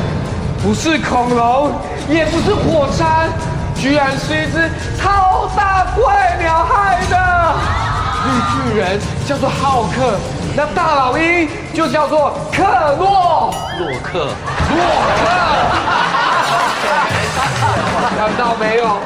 [0.63, 1.73] 不是恐龙，
[2.09, 3.29] 也不是火山，
[3.75, 7.55] 居然是一只超大怪鸟害的。
[8.25, 8.31] 绿
[8.71, 10.15] 巨人叫做浩克，
[10.55, 12.63] 那大老鹰就叫做克
[12.97, 13.53] 洛。
[13.81, 14.29] 洛克，
[14.71, 14.85] 洛
[15.17, 15.21] 克，
[18.23, 18.99] 看到没有？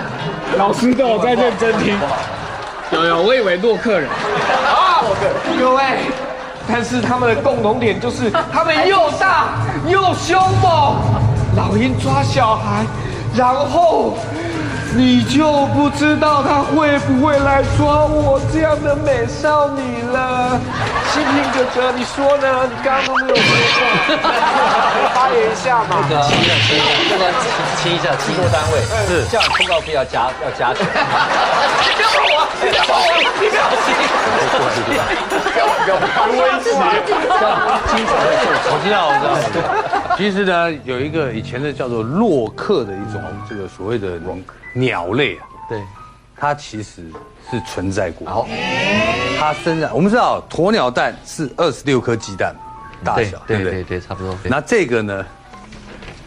[0.59, 1.98] 老师都有在认真听。
[2.90, 4.11] 有有，我以为洛克人。
[4.11, 5.00] 啊，
[5.59, 5.83] 各位，
[6.68, 9.55] 但是他们的共同点就是他们又大
[9.88, 10.96] 又凶猛。
[11.57, 12.85] 老鹰抓小孩，
[13.35, 14.18] 然后
[14.94, 20.59] 你就不知道他会不会来抓我这样的美少女了。
[21.12, 22.64] 新平哥哥，你说呢？
[22.68, 23.79] 你刚刚都没有说
[24.22, 24.25] 话，
[25.14, 26.05] 发言一下嘛。
[26.09, 27.22] 那个亲一下，亲一下，这个
[27.77, 30.87] 亲一下，机构单位是这样，通告费要加要加钱。
[31.85, 32.49] 你不要碰我！
[32.61, 33.20] 你不要碰我！
[33.37, 33.75] 你不要碰
[34.57, 37.53] 我不要不要威胁，这样
[37.92, 39.12] 经常会受我知道，我
[39.53, 39.62] 知道。
[40.16, 44.18] 其实呢，有一个以前的叫做洛克的一种这个所谓的
[44.77, 45.83] 鸟类啊，对，
[46.37, 47.11] 它其实
[47.51, 48.29] 是存在过。
[48.29, 48.47] 好，
[49.39, 52.55] 它生在我们知道鸵鸟蛋是二十六颗鸡蛋
[53.03, 53.73] 大小，对不对？
[53.73, 54.37] 对对对，差不多。
[54.45, 55.27] 那这个呢，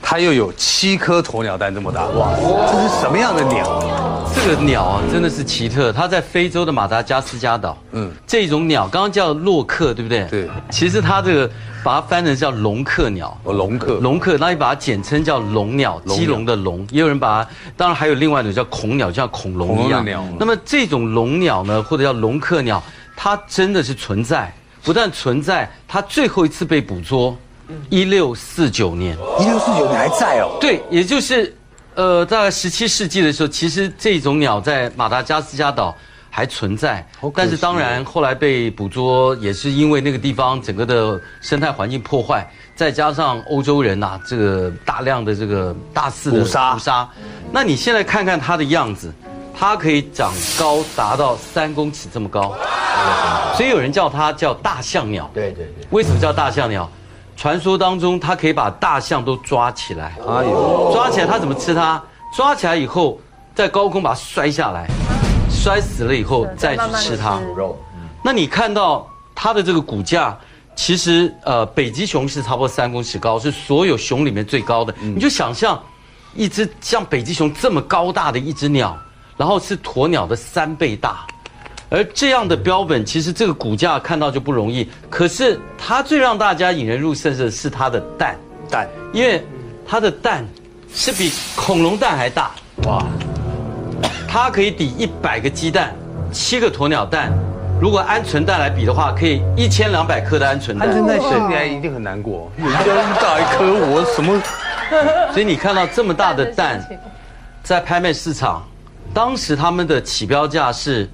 [0.01, 2.31] 它又有七颗鸵鸟蛋这么大，哇，
[2.71, 4.25] 这是什么样的鸟？
[4.33, 5.91] 这个鸟啊，真的是奇特。
[5.91, 10.25] 它在非洲的马达加斯加岛，嗯，这种鸟刚刚叫洛克，对不对？
[10.29, 10.49] 对。
[10.71, 11.49] 其实它这个
[11.83, 16.87] 把它翻成叫龙克鸟，哦，龙克，龙克，那你把它简称叫龙鸟，基龙的龙。
[16.91, 20.03] 也有人把它，当然还有另外一种叫恐鸟，就像恐龙一样。
[20.05, 20.23] 鸟。
[20.39, 22.81] 那么这种龙鸟呢，或者叫龙克鸟，
[23.15, 24.51] 它真的是存在，
[24.83, 27.35] 不但存在，它最后一次被捕捉，
[27.89, 29.17] 一六四九年。
[29.39, 30.57] 一六四九年还在哦。
[30.59, 31.55] 对，也就是。
[31.95, 35.93] 呃，大概十七世纪的时候，其实这种鸟在马达加斯加岛
[36.29, 37.05] 还存在，
[37.35, 47.09] 但是当然后来被捕捉，也是因为那个地方整个的生态环境破坏，再加上欧洲人呐，这个大量的这个大肆的捕杀捕杀。
[47.51, 49.11] 那你现在看看它的样子，
[49.53, 52.55] 它可以长高达到三公尺这么高，
[53.57, 55.29] 所以有人叫它叫大象鸟。
[55.33, 56.89] 对对对，为什么叫大象鸟？
[57.39, 60.13] 传说当中，它可以把大象都抓起来。
[60.27, 62.03] 哎呦，抓起来它怎么吃它？
[62.35, 63.17] 抓起来以后，
[63.55, 64.85] 在高空把它摔下来，
[65.49, 67.39] 摔死了以后再去吃它。
[67.55, 67.79] 肉。
[68.21, 70.37] 那你看到它的这个骨架，
[70.75, 74.93] 其实呃，北极熊是差不多三公尺高，是所有熊里面最高的。
[74.99, 75.81] 你就想象，
[76.35, 78.97] 一只像北极熊这么高大的一只鸟，
[79.37, 81.25] 然后是鸵鸟的三倍大。
[81.91, 84.87] 而这样的标本，其实这个骨架看到就不容易。
[85.09, 88.35] 可是它最让大家引人入胜的是它的蛋，
[88.69, 89.43] 蛋，因为
[89.87, 90.45] 它的蛋
[90.93, 92.51] 是比恐龙蛋还大，
[92.83, 93.03] 哇！
[94.27, 95.95] 它可以抵一百个鸡蛋，
[96.31, 97.33] 七个鸵鸟蛋。
[97.81, 100.87] 如果鹌鹑蛋来比的话，可以一千两百颗的鹌鹑蛋。
[100.87, 102.73] 鹌鹑蛋生起来一定很难过，有一
[103.19, 104.39] 大一颗，我什么？
[105.33, 106.83] 所以你看到这么大的蛋，
[107.63, 108.63] 在拍卖市场，
[109.11, 111.09] 当时他们的起标价是。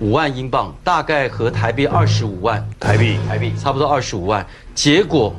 [0.00, 4.44] 五万英镑，大概和台币二十五万台币，台币差不多二十五万。
[4.74, 5.34] 结果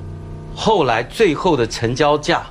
[0.56, 2.44] 后来最后的成交价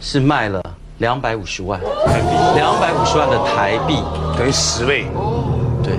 [0.00, 0.60] 是卖了
[0.98, 4.02] 两百五十万台币，两百五十万的台币
[4.36, 5.06] 等于十倍。
[5.80, 5.96] 对，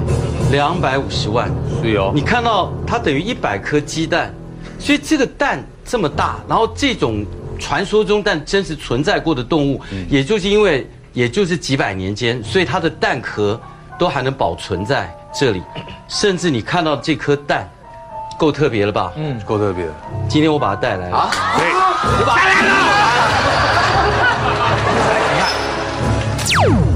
[0.52, 1.50] 两百五十万。
[1.82, 4.34] 是哦，你看到它等于一百颗鸡蛋，
[4.78, 7.26] 所以这个蛋这么大，然后这种
[7.58, 13.60] 传说中但真实存在过的动物，也就是因为也就是几百年间，所以它的蛋壳
[14.00, 15.14] 都还能保存在。
[15.32, 15.62] 这里，
[16.08, 17.70] 甚至你看到这颗蛋，
[18.40, 19.12] 够特别了吧？
[19.16, 19.86] 嗯，够特别。
[20.28, 21.30] 今天我把它带来了。
[21.58, 22.80] 对，我把它带来了。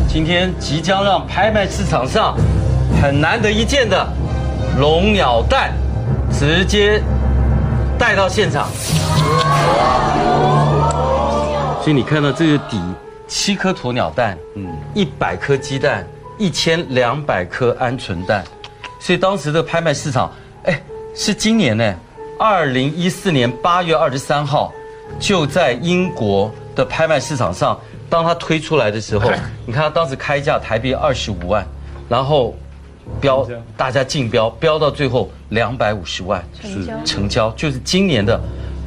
[0.08, 2.36] 今天即将让拍卖市场上
[3.02, 4.08] 很难得一见的
[4.80, 5.74] 龙鸟蛋，
[6.32, 7.02] 直接
[7.98, 8.68] 带到现场。
[11.82, 12.80] 所以你看到这个底，
[13.28, 16.06] 七颗鸵鸟蛋，嗯，一百颗鸡蛋。
[16.38, 18.44] 一千两百颗鹌鹑蛋，
[19.00, 20.32] 所以当时的拍卖市场，
[20.64, 20.82] 哎，
[21.16, 21.96] 是今年呢，
[22.40, 24.74] 二零一四年八月二十三号，
[25.20, 29.32] 就在英国的拍卖市场上，当它推出来的时候，
[29.66, 31.66] 你看它当时开价台币二十五万，
[32.10, 32.56] 然后
[33.22, 38.40] 标大家竞标，标到最后两百五十万成交成交，就是今年的。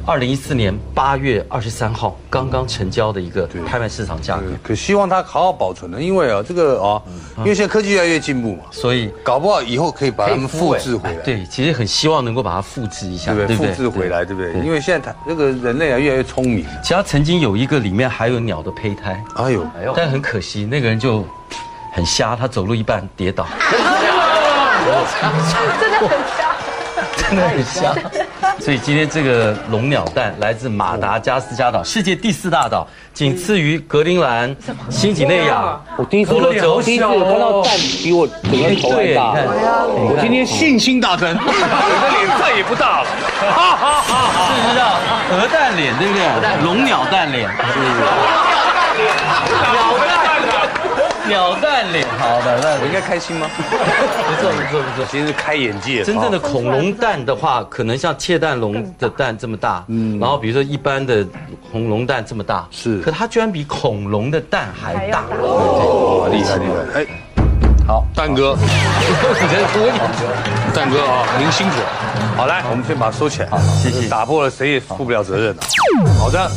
[0.07, 7.01] 二零一四年八月二十三号刚刚成交的一个拍卖市场价格，可希望它好好保存了，因为啊，这个啊，
[7.39, 11.15] 因为现在科技越来越进步嘛，所以搞不好以后可以把它们复制回来。
[11.23, 13.57] 对，其实很希望能够把它复制一下，对不对？
[13.57, 14.53] 复制回来，对不对？
[14.61, 16.65] 因为现在它这个人类啊越来越聪明。
[16.81, 21.27] 其实它曾经有一个里面还有鸟的胚胎，哎呦，但很可惜那个人就
[21.91, 23.77] 很瞎，他走路一半跌倒， 真
[25.35, 26.55] 的很瞎。
[27.29, 27.93] 真的很瞎。
[28.59, 34.55] 所以今天这个龙鸟蛋来自马达加斯加岛，世界第四大岛，仅次于格陵兰、
[34.89, 35.79] 新几内亚。
[35.97, 37.73] 我第一次婆罗洲第一次看到蛋
[38.03, 39.33] 比我整个头还大。
[39.89, 43.07] 我今天信心大增，我的脸再也不大了。
[43.39, 44.85] 哈哈哈哈是不是啊？
[45.31, 46.21] 鹅蛋脸对不对？
[46.63, 47.49] 龙鸟蛋脸，
[49.73, 50.06] 鸟蛋
[51.27, 53.49] 鸟蛋脸，好的，那我应该开心吗？
[53.57, 53.61] 不
[54.41, 55.05] 错不错不错。
[55.11, 56.03] 今天是开眼界。
[56.03, 61.25] 真正的恐龙蛋的话，可能像窃蛋龙的蛋这么大，嗯，然后比如说一般的
[61.71, 67.01] 恐龙蛋这么大，是可它居然比恐龙的蛋还大，哦，厉害厉害！
[67.01, 67.05] 哎，
[67.85, 68.57] 好，蛋哥，
[70.73, 71.85] 蛋哥啊，您辛苦了。
[72.37, 73.49] 好，来，我们先把它收起来。
[73.49, 75.61] 好，谢谢打破了谁也负不了责任的。
[76.19, 76.49] 好的，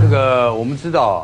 [0.00, 1.20] 这个我们知道啊，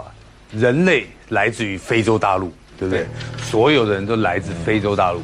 [0.53, 2.53] 人类来自于非洲大陆，
[2.83, 3.07] 对不对？
[3.41, 5.21] 所有的人都来自非洲大陆。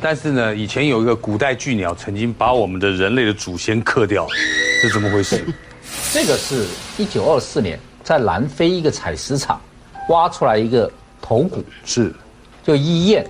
[0.00, 4.26] 但是呢，以前有一个古代巨鸟曾经把我们的人类的祖先克掉，
[4.80, 5.44] 是怎么回事？
[6.12, 9.60] 这个是一九二四年在南非一个采石场
[10.08, 12.12] 挖出来一个头骨，是，
[12.64, 13.24] 就医燕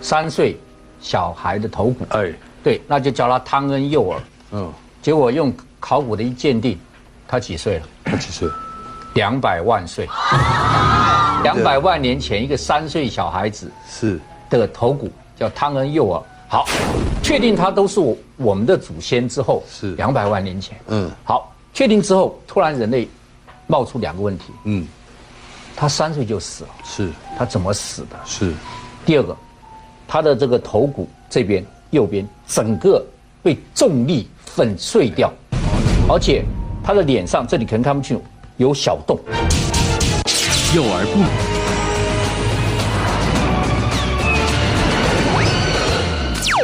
[0.00, 0.58] 三岁
[1.00, 2.04] 小孩的头骨。
[2.10, 2.32] 哎，
[2.62, 4.20] 对，那就叫他汤恩幼儿。
[4.50, 6.78] 嗯，结果用考古的一鉴定，
[7.28, 7.86] 他几岁了？
[8.04, 8.48] 他几岁？
[9.14, 10.08] 两百万岁。
[11.44, 14.18] 两百万年前，一个三岁小孩子是。
[14.50, 16.22] 的头骨叫汤恩幼儿。
[16.48, 16.64] 好，
[17.22, 19.94] 确定他都是我我们的祖先之后，是。
[19.96, 20.78] 两百万年前。
[20.86, 21.10] 嗯。
[21.24, 23.08] 好，确定之后，突然人类
[23.66, 24.86] 冒出两个问题：嗯，
[25.74, 27.10] 他三岁就死了，是。
[27.36, 28.16] 他怎么死的？
[28.24, 28.52] 是，
[29.04, 29.36] 第二个，
[30.06, 33.04] 他的这个头骨这边右边整个
[33.42, 35.32] 被重力粉碎掉，
[36.08, 36.44] 而且
[36.84, 38.22] 他的脸上这里可能看不清楚
[38.56, 39.18] 有小洞。
[40.74, 41.18] 幼而不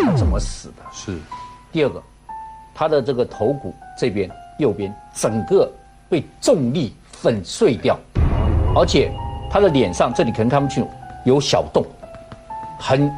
[0.04, 0.82] 美怎么死的？
[0.92, 1.16] 是，
[1.70, 2.02] 第二个，
[2.74, 5.70] 他的这个头骨这边右边整个
[6.08, 7.96] 被重力粉碎掉，
[8.74, 9.12] 而且
[9.48, 10.90] 他的脸上这里可能看不清楚
[11.24, 11.86] 有小洞，
[12.80, 13.08] 很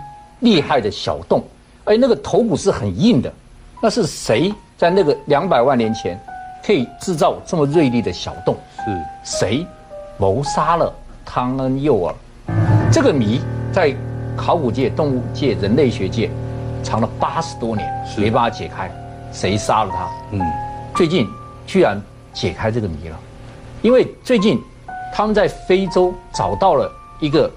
[0.41, 1.43] 厉害的小洞，
[1.85, 3.33] 而那个头骨是很硬的，
[3.81, 6.21] 那是谁在那个两百万年前
[6.63, 8.55] 可以制造这么锐利的小洞？
[8.85, 9.03] 是，
[9.41, 9.67] 谁
[10.23, 12.15] 谋杀了汤恩幼儿？
[12.93, 13.41] 这个谜
[13.73, 13.93] 在
[14.37, 16.31] 考古界、动物界、人类学界
[16.81, 18.89] 藏了八十多年，没办法解开，
[19.33, 20.09] 谁杀了他？
[20.31, 20.41] 嗯，
[20.95, 21.27] 最近
[21.67, 22.01] 居然
[22.33, 23.19] 解开这个谜了，
[23.83, 24.63] 因为最近
[25.13, 27.51] 他们在非洲找到了一个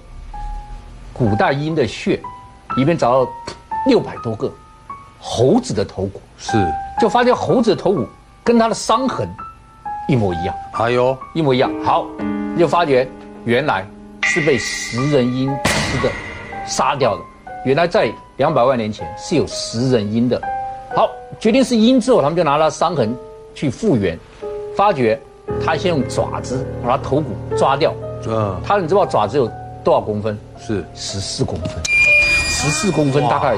[1.13, 2.19] 古代鹰的血，
[2.77, 3.31] 里面找到
[3.85, 4.51] 六百多个
[5.19, 6.67] 猴子的头骨，是，
[6.99, 8.07] 就发现猴子的头骨
[8.43, 9.29] 跟它的伤痕
[10.07, 10.55] 一模一样。
[10.73, 11.71] 哎呦，一模一样。
[11.83, 12.05] 好，
[12.57, 13.07] 就发觉
[13.43, 13.85] 原来
[14.23, 16.11] 是被食人鹰吃的，
[16.65, 17.21] 杀掉的。
[17.65, 20.41] 原来在两百万年前是有食人鹰的。
[20.95, 23.15] 好，决定是鹰之后，他们就拿它伤痕
[23.53, 24.17] 去复原，
[24.77, 25.19] 发觉
[25.63, 27.93] 他先用爪子把它头骨抓掉。
[28.27, 29.51] 嗯，它你知道爪子有
[29.83, 30.37] 多少公分？
[30.59, 31.69] 是十四公分，
[32.47, 33.57] 十四公分大概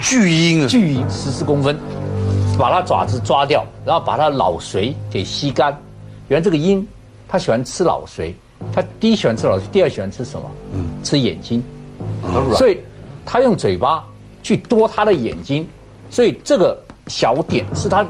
[0.00, 1.78] 巨鹰啊，巨鹰十四公分，
[2.58, 5.76] 把它爪子抓掉，然后把它脑髓给吸干。
[6.28, 6.86] 原来这个鹰，
[7.28, 8.32] 它喜欢吃脑髓，
[8.72, 10.50] 它第一喜欢吃脑髓，第二喜欢吃什么？
[10.74, 11.62] 嗯，吃眼睛。
[12.54, 12.80] 所以
[13.24, 14.04] 它用嘴巴
[14.42, 15.66] 去多它的眼睛，
[16.10, 16.76] 所以这个
[17.06, 18.04] 小点是它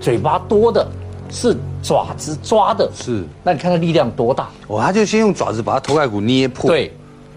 [0.00, 0.86] 嘴巴多的，
[1.30, 2.90] 是爪子抓的。
[2.94, 4.48] 是，那你看它力量多大？
[4.68, 6.92] 哦，它就先用爪子把它头盖骨捏破，对，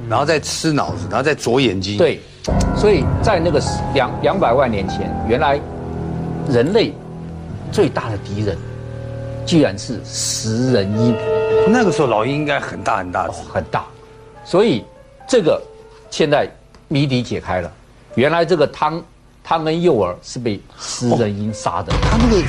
[0.09, 2.19] 然后再吃脑子，然后再啄眼睛，，对，
[2.75, 3.61] 所以在那个
[3.93, 5.59] 两两百万年前，原来
[6.49, 6.93] 人类
[7.71, 8.57] 最大的敌人，
[9.45, 11.15] 居然是食人鹰，
[11.67, 13.85] 那个时候老鹰应该很大很大只，很大，
[14.43, 14.83] 所以
[15.27, 15.61] 这个
[16.09, 16.49] 现在
[16.87, 17.71] 谜底解开了，
[18.15, 19.03] 原来这个汤
[19.43, 22.43] 汤恩幼儿是被食人鹰杀的，它那个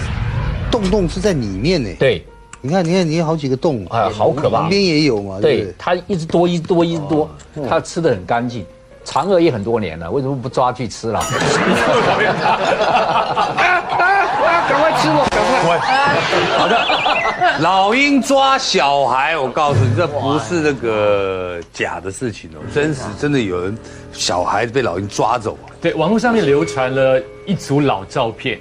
[0.71, 2.25] 洞洞是在里面呢，对，
[2.61, 4.61] 你看，你看，你有好几个洞，哎好可怕。
[4.61, 7.29] 旁边也有嘛，对它一直多，一直多，一直多，
[7.69, 8.65] 它吃的很干净。
[9.07, 11.21] 嫦娥也很多年了，为什么不抓去吃了？
[14.69, 15.79] 赶快吃我，赶快！
[16.59, 23.79] 好的，老鹰抓小孩，我告诉你，这不是那个假的事情哦，真实，真的有人
[24.13, 25.71] 小孩被老鹰抓走啊。
[25.81, 28.59] 对，网络上面流传了一组老照片，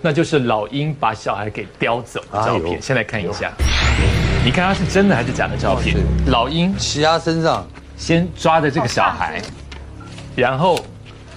[0.00, 2.82] 那就是老鹰把小孩给叼走的照片。
[2.82, 3.52] 先来看一下，
[4.44, 5.96] 你看它是真的还是假的照片？
[6.26, 7.64] 老鹰骑他身上，
[7.96, 9.40] 先抓着这个小孩，
[10.36, 10.84] 然后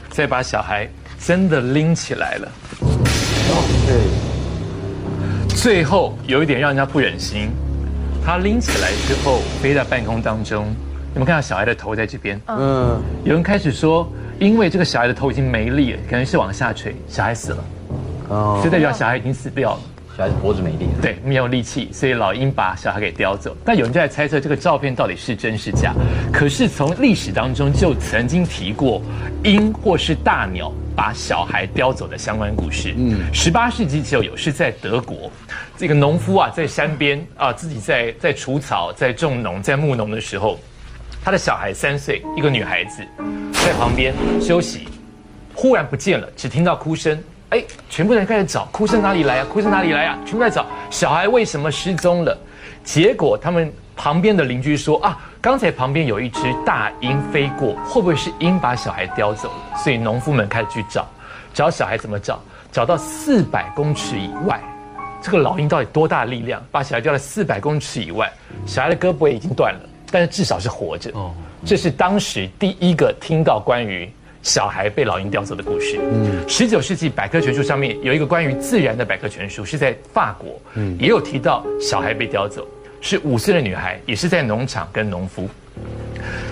[0.10, 0.88] 再把小孩
[1.20, 2.52] 真的拎起来了。
[5.50, 7.50] 最后有一点让人家不忍心，
[8.26, 10.68] 他拎起来之后飞在半空当中，
[11.14, 17.64] 你们看到小孩的头在这边，嗯，有人开始说，因为这个小孩的头已经没力了，可能是往下垂，小孩死了，
[18.30, 18.58] 哦。
[18.60, 19.80] 所以代表小孩已经死掉了。
[20.18, 23.56] 小孩子脖子没力，对，没有力气，所以老鹰把小孩给叼走。
[23.64, 25.94] 但有人就在猜测这个照片到底是真是假。
[26.34, 29.00] 可是从历史当中就曾经提过
[29.44, 32.96] 鹰或是大鸟把小孩叼走的相关故事。
[32.98, 35.32] 嗯，十八世纪就有，是在德国，
[35.78, 40.60] 这个农夫啊在山边啊自己在在除草、在种农、在牧农的时候，
[41.24, 43.04] 他的小孩三岁，一个女孩子
[43.52, 44.88] 在旁边休息，
[45.54, 47.16] 忽然不见了，只听到哭声。
[47.50, 49.46] 哎，全部人开始找，哭声哪里来啊？
[49.50, 50.18] 哭声哪里来啊？
[50.26, 52.38] 全部在找小孩为什么失踪了？
[52.84, 59.78] 结果他们旁边的邻居说啊，刚才旁边有一只大鹰飞过，会不会是鹰把小孩叼走了？
[59.78, 61.08] 所以农夫们开始去找，
[61.54, 62.42] 找小孩怎么找？
[62.70, 64.62] 找到四百公尺以外，
[65.22, 68.30] 这个老鹰到底多大力量，把小孩叼了四百公尺以外？
[68.66, 69.80] 小孩的胳膊也已经断了，
[70.12, 71.10] 但是至少是活着。
[71.14, 71.34] 哦，
[71.66, 74.12] 这是当时第一个听到关于
[74.48, 76.00] 小孩被老鹰叼走的故事。
[76.02, 82.66] 嗯，十九世纪百科全书上面有一个关于自然的百科全书，是在法国，嗯，也有提到小孩被叼走，
[83.02, 85.50] 是五岁的女孩，也是在农场跟农夫。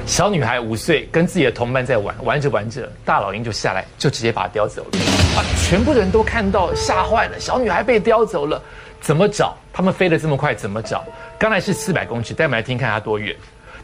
[0.06, 5.00] 小女孩五岁，跟自己的同伴在玩，玩着玩着，大老鹰就下来，就直接把她叼走了。
[5.38, 8.62] 啊，全部人都看到，吓坏了，小女孩被叼走了，
[9.00, 9.56] 怎么找？
[9.72, 11.06] 他们飞得这么快，怎么找？
[11.39, 13.34] 刚才是四百公尺，带我们来听看它多远。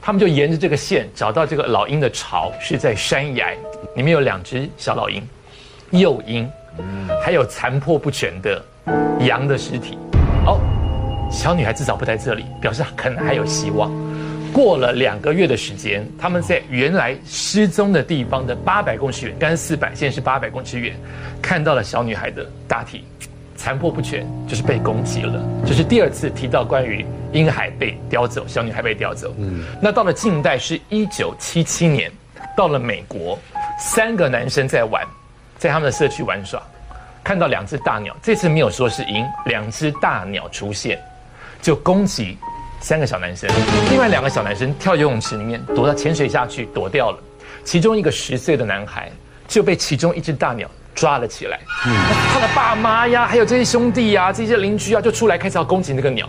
[0.02, 3.52] 他们就沿着这个线找到这个老鹰的巢，是在山崖，
[3.96, 5.22] 里面有两只小老鹰，
[5.92, 6.50] 幼鹰，
[7.24, 8.60] 还有残破不全的
[9.20, 10.00] 羊的尸体。
[10.48, 10.60] 哦，
[11.32, 13.92] 小女孩至少不在这里，表示可能还有希望。
[14.52, 20.96] 过了两个月的时间，他们在原来失踪的地方的八百公尺远，刚才四百，现在是八百公尺远，
[21.42, 23.06] 看到了小女孩的大体，
[23.62, 25.40] 残破不全，就是被攻击了。
[25.68, 29.32] 这是第二次提到关于婴孩被叼走，小女孩被叼走。
[29.38, 32.12] 嗯，那到了近代是一九七七年，
[32.58, 33.38] 到了美国，
[33.80, 35.06] 三个男生在玩，
[35.60, 36.60] 在他们的社区玩耍，
[37.24, 41.00] 看到两只大鸟，这次没有说是鹰，两只大鸟出现，
[41.62, 42.40] 就攻击
[42.80, 43.48] 三个小男生，
[43.92, 47.20] 另外两个小男生跳游泳池里面躲到潜水下去躲掉了，
[47.64, 49.12] 其中一个十岁的男孩
[49.48, 51.94] 就被其中一只大鸟抓了起来，嗯。
[52.34, 56.28] 他的爸妈呀，还有这些兄弟呀，这些邻居啊，就出来开始要攻击那个鸟。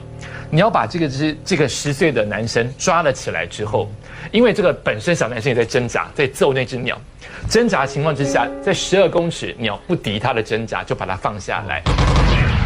[0.51, 3.91] 你要把这个只这个十岁的男生抓了起来之后，
[4.31, 7.01] 因为这个本身小男生也在挣扎，在揍那只鸟，
[7.49, 11.83] 挣扎情况之下，在十二公尺鸟不敌他的挣扎，就把它放下来。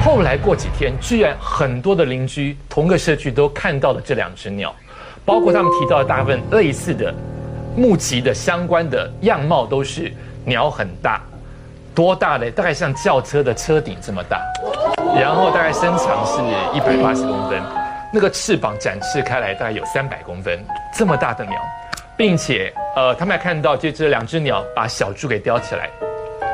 [0.04, 4.74] 后来过几天，居然很多的邻居同个社区都看到了这两只鸟，
[5.24, 7.14] 包括他们提到的大部分类似的
[7.76, 10.12] 目击的相关的样貌都是
[10.44, 11.20] 鸟很大，
[11.96, 12.50] 多大呢？
[12.50, 14.38] 大概像轿车的车顶这么大，
[15.18, 16.42] 然后大概身长是
[16.76, 17.58] 一百八十公分，
[18.12, 20.62] 那个翅膀展翅开来大概有三百公分，
[20.94, 21.54] 这么大的鸟，
[22.14, 25.88] 并且呃，他们还看到这只两只鸟把小猪给叼起来。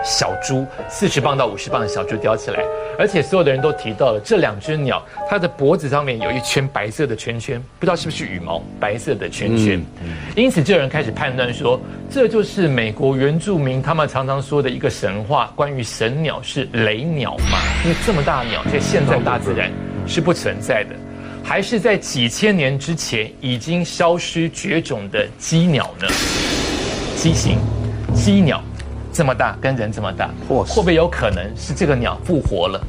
[0.05, 2.63] 小猪四十磅到五十磅的小猪叼起来，
[2.99, 9.83] 而且所有的人都提到了这两只鸟，它的脖子上面有一圈白色的圈圈，不知道是不是羽毛，白色的圈圈。
[10.35, 11.81] 因此，就有人开始判断说，
[12.11, 17.59] 这就是美国原住民他们常常说的一个神话，关于神鸟是雷鸟嘛？
[17.85, 19.71] 因为这么大的鸟在现在大自然
[20.07, 20.91] 是不存在的，
[21.45, 26.09] 还是在几千年之前已经消失绝种的鸡鸟呢？
[27.17, 27.59] 畸形
[28.15, 28.63] 鸡鸟。
[29.13, 32.81] 这么大，跟人这么大，会不会有可能是这个鸟复活了？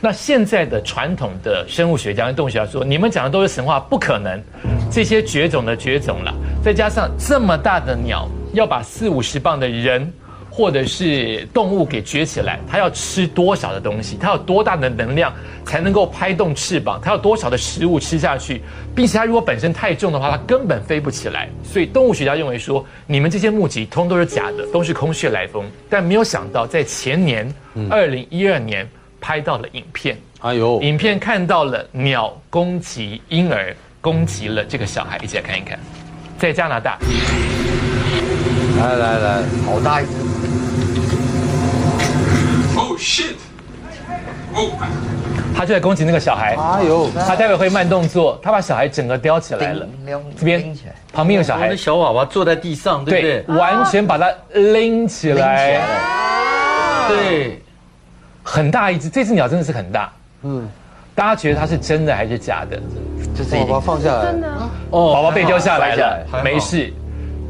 [0.00, 4.40] 那现在的传统的生物学家跟动物学家说，你们讲的都是神话，不可能。
[4.90, 10.12] 这些绝种的绝种了，再加上这么大的鸟，要把四五十磅的人
[10.56, 14.16] 或者是动物给撅起来，它要吃多少的东西？
[14.20, 15.34] 它有多大的能量
[15.66, 17.00] 才能够拍动翅膀？
[17.02, 18.62] 它有多少的食物吃下去？
[18.94, 21.48] 并且它如果本身太重的话，它根本飞不起来。
[21.64, 25.64] 所以动物学家认为说，你们这些目击通都是假的，都是空穴来风。
[25.90, 27.52] 但没有想到，在前年
[27.90, 28.88] 二零一二年
[29.20, 35.76] 拍到了影片，哎呦，影片看到了鸟攻击婴儿，攻击了这个小孩，一起来看一看，
[36.38, 36.96] 在加拿大。
[38.78, 40.10] 来来来，好大一只
[42.76, 43.36] ，Oh shit!
[44.54, 44.70] Oh,
[45.56, 46.54] 他就在攻击那个小孩。
[46.56, 49.86] 哎呦，他待会会慢动作，他把小孩整个叼起来了。
[50.36, 50.76] 这边
[51.12, 53.56] 旁边有小孩小娃娃坐在地上，对不对，对？
[53.56, 55.80] 完全把它拎起来，
[57.08, 57.62] 对，
[58.42, 59.08] 很大一只。
[59.08, 60.12] 这只鸟真的是很大。
[60.42, 60.68] 嗯，
[61.14, 62.78] 大家觉得它是真的还是假的？
[63.36, 64.32] 这是一把它放下来，
[64.90, 66.92] 哦，宝宝被丢下来了来，没事。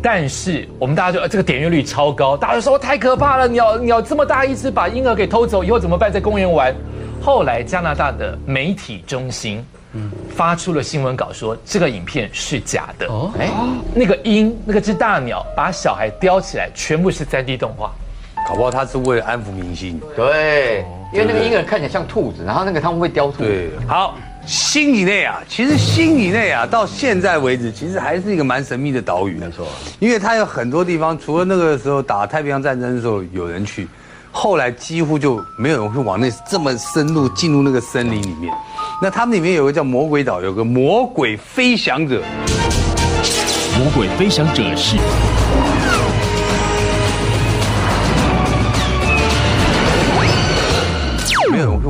[0.05, 6.13] 但是我们大家就呃这个点阅率超高，大家就说太可怕了，鸟鸟这么大一只把婴儿给偷走，以后怎么办？
[6.13, 6.75] 在公园玩。
[7.23, 9.65] 后来加拿大的媒体中心，
[10.29, 13.07] 发出了新闻稿说这个影片是假的。
[13.07, 13.49] 哦，哎，
[13.95, 17.91] 那个鹰，那个只大鸟把小孩叼起来，全部是 3D 动画。
[18.47, 19.99] 搞不好他是为了安抚民心。
[20.15, 20.85] 对，
[21.15, 29.37] 因为那个婴儿看起来像兔子，然后那个他们会叼兔子，对，好，新以内啊，其实心以内啊到现在为止，其实还是一个蛮神秘的岛屿。
[29.39, 29.67] 没错，
[29.99, 33.89] 因为它有很多地方，除了那个时候打太平洋战争的时候有人去，
[34.31, 38.53] 后来几乎就没有人会往那这么深入进入那个森林里面。
[39.01, 42.23] 那他们里面有个叫魔鬼岛，有个魔鬼飞翔者，
[43.79, 44.97] 魔鬼飞翔者是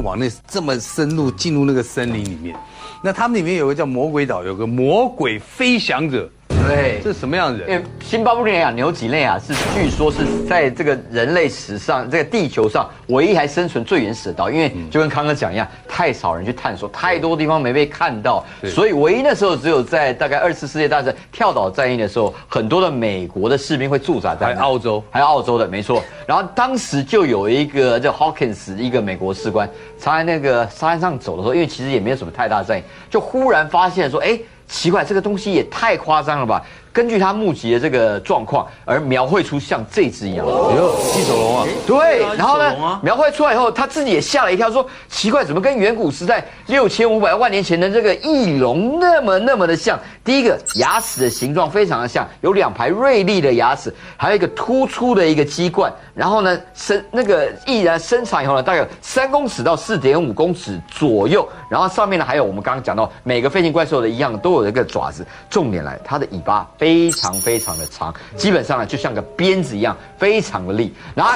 [0.05, 2.55] 往那这么深入进入那个森林里面。
[3.03, 6.31] 那他们里面有个叫魔鬼岛，有个魔鬼飞翔者，
[6.67, 7.71] 对，这是什么样的人？
[7.71, 26.03] 因为新巴布尼亚牛几内亚是据说是在这个人类史上，这个地球上唯一还生存最原始的岛，因为就跟康哥讲一样，太少人去探索，太多地方没被看到，所以唯一那时候只有在大概二次世界大战跳岛战役的时候，很多的美国的士兵会驻扎在还有澳洲，还有澳洲的，没错。
[26.27, 36.65] 然后当时就有一个叫 Hawkins 一个美国士官，常在那个沙滩上走的时候，因为其实也没有什么太大战役，就忽然发现说，哎，奇怪，这个东西也太夸张了吧？
[36.95, 40.47] 根据他目击的这个状况，而描绘出像这只一样。
[40.47, 42.93] 有翼手龙啊，对，然后一手龙啊？
[42.93, 49.99] 呢，描绘出来以后，他自己也吓了一跳，说奇怪，怎么跟远古时代六千五百万年前的这个翼龙那么那么的像？
[50.23, 71.33] 第一个牙齿的形状非常的像，有两排锐利的牙齿，还有一个突出的一个鸡冠，然后呢，身那个翼然伸长以后呢，大概有三公尺到四点五公尺左右，然后上面呢还有我们刚刚讲到每个飞行怪兽的一样都有一个爪子，重点来，它的尾巴非常非常的长，基本上呢就像个鞭子一样，非常的利，然后。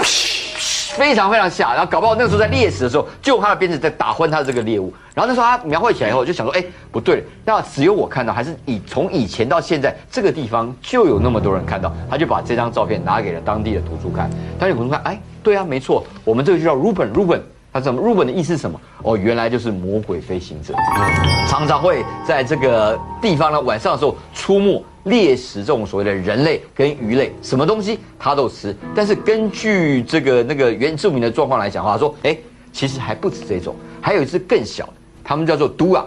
[0.90, 4.92] 非常非常吓，然后搞不好那个时候在猎食的时候，就用他的鞭子在打昏他的这个猎物。
[5.14, 14.28] 然后那时候他描绘起来以后，就想说，哎，不对，那只有我看到，还是以从以前到现在这个地方就有那么多人看到，他就把这张照片拿给了当地的图书看。
[14.58, 17.40] 当地图书看，哎，对啊，没错，我们这个就叫 Ruben Ruben。
[17.70, 18.80] 他怎么 Ruben 的意思是什么？
[19.04, 20.74] 哦，原来就是魔鬼飞行者，
[21.48, 28.74] 常常会在这个地方呢晚上的时候出没猎食这种所谓的人类跟鱼类，什么东西它都吃。
[28.94, 32.36] 但是根据这个那个原住民的状况来讲的话，说，哎，
[32.72, 34.92] 其实还不止这种，还有一只更小的，
[35.24, 36.04] 他们叫做 Dua。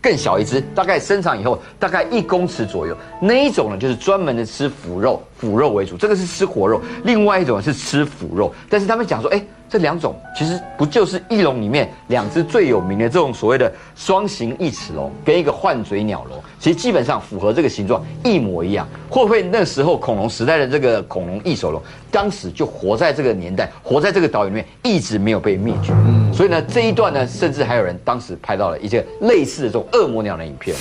[0.00, 2.94] 更小一只，大概生长以后大概一公尺左右。
[3.22, 8.50] 那一种呢，就是专门的吃腐肉，腐肉为主，这个是吃活肉；另外一种是吃腐肉。
[8.70, 18.88] 但是他们讲说，哎，这两种其实不就是翼龙里面两只最有名的这种所谓的双形翼齿龙跟一个换嘴鸟龙，其实基本上符合这个形状一模一样。
[19.10, 25.92] 会不会那时候恐龙时代的这个恐龙翼手龙，当时就活在这个年代，活在这个岛屿里面，一直没有被灭绝？
[26.32, 30.74] 所以呢，这一段呢，甚至还有人当时拍到了一些类似的这种恶魔鸟的影片。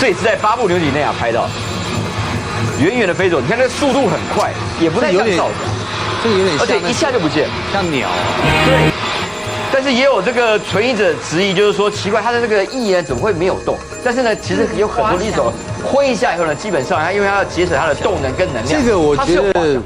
[0.00, 1.50] 这也是在巴布纽几内亚拍到的，
[2.80, 5.56] 远远的飞走，你看那个速度很快，也不太有点像造假，
[6.22, 7.48] 这个有点像而且一下就不见。
[7.72, 8.08] 像鸟，
[8.64, 8.92] 对，
[9.72, 13.76] 但是也有这个存疑者质疑，就是说奇怪，它的这个翼呢怎么会没有动？
[14.04, 15.52] 但是呢，其实有很多的一种
[15.84, 19.82] 挥一下以后呢，基本上它因为它要节省它的动能跟能量，这个我觉得翔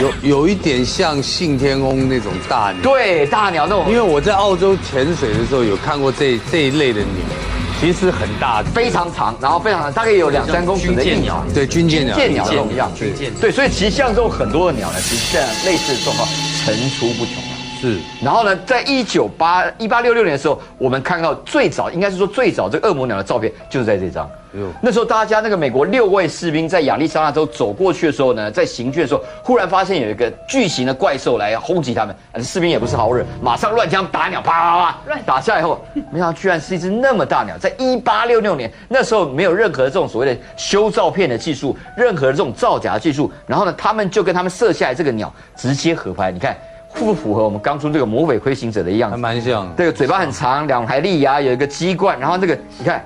[0.00, 2.82] 有有一点像信天翁那种大鸟。
[2.82, 7.08] 对大鸟那种因为我在澳洲潜水的时候有看过这这一类的鸟，
[7.80, 11.44] 其实很大，非常长，然后非常长，大概有两三公尺的翼鸟。
[11.54, 16.28] 对军舰鸟，舰鸟那种样子军舰，对，所以其实像这种很多的鸟呢，其实这样类似的状况
[16.64, 17.51] 层出不穷啊。
[17.82, 24.30] 是然后呢，在一九八一八六六年的时候，我们看到最早应该是说最早这个恶魔鸟的照片，就是在这张。
[24.54, 37.58] 哟那时候大家那个美国六位士兵在亚利桑那州走过去的时候呢，在行军的时候，忽然发现有一个巨型的怪兽来轰击他们，呃士兵也不是好惹，马上乱枪打鸟，啪啪啪，打下来后，没想到居然是一只那么大鸟。
[37.58, 46.56] 在一八六六年那时候没有任何这种所谓的修照片的技术，任何这种造假的技术，然后呢，他们就跟他们射下来这个鸟直接合拍，你看。
[46.94, 49.20] 符不符合我们刚出这个魔鬼飞行者的样子还？
[49.20, 49.72] 蛮像。
[49.76, 53.04] 这个嘴巴很长，两排利牙，有一个鸡冠，然后这个你看，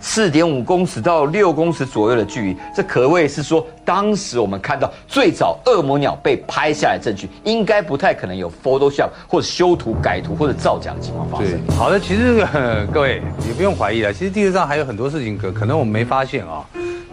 [0.00, 11.46] 四点五公尺到六公尺左右的距离，这可谓是说当时我们看到最早恶魔鸟被拍下来证据，应该不太可能有 Photoshop 或者修图、改图或者造假的情况发生。
[11.48, 16.64] 对，好的，其实这个各位也不用怀疑了，其实地球上还有很多事情可可能我们没发现啊，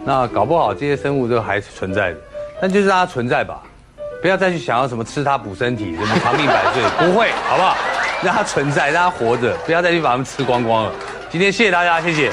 [0.04, 2.18] 那搞不好这些生物都还是存在的，
[2.60, 3.62] 但就是让它存在吧，
[4.22, 7.76] 不要再去想要什么吃它补身体，什么长命百岁，不会，好不好？
[8.22, 10.92] 让它存在，让它活着，不要再去把它们吃光光了。
[11.28, 12.30] 今天谢谢大家，谢谢。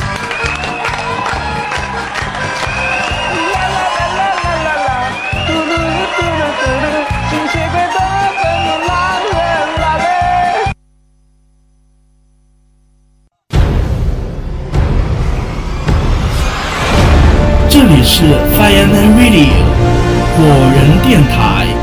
[17.68, 18.26] 这里是
[18.56, 19.50] Fireman Radio
[20.38, 21.79] 果仁电台。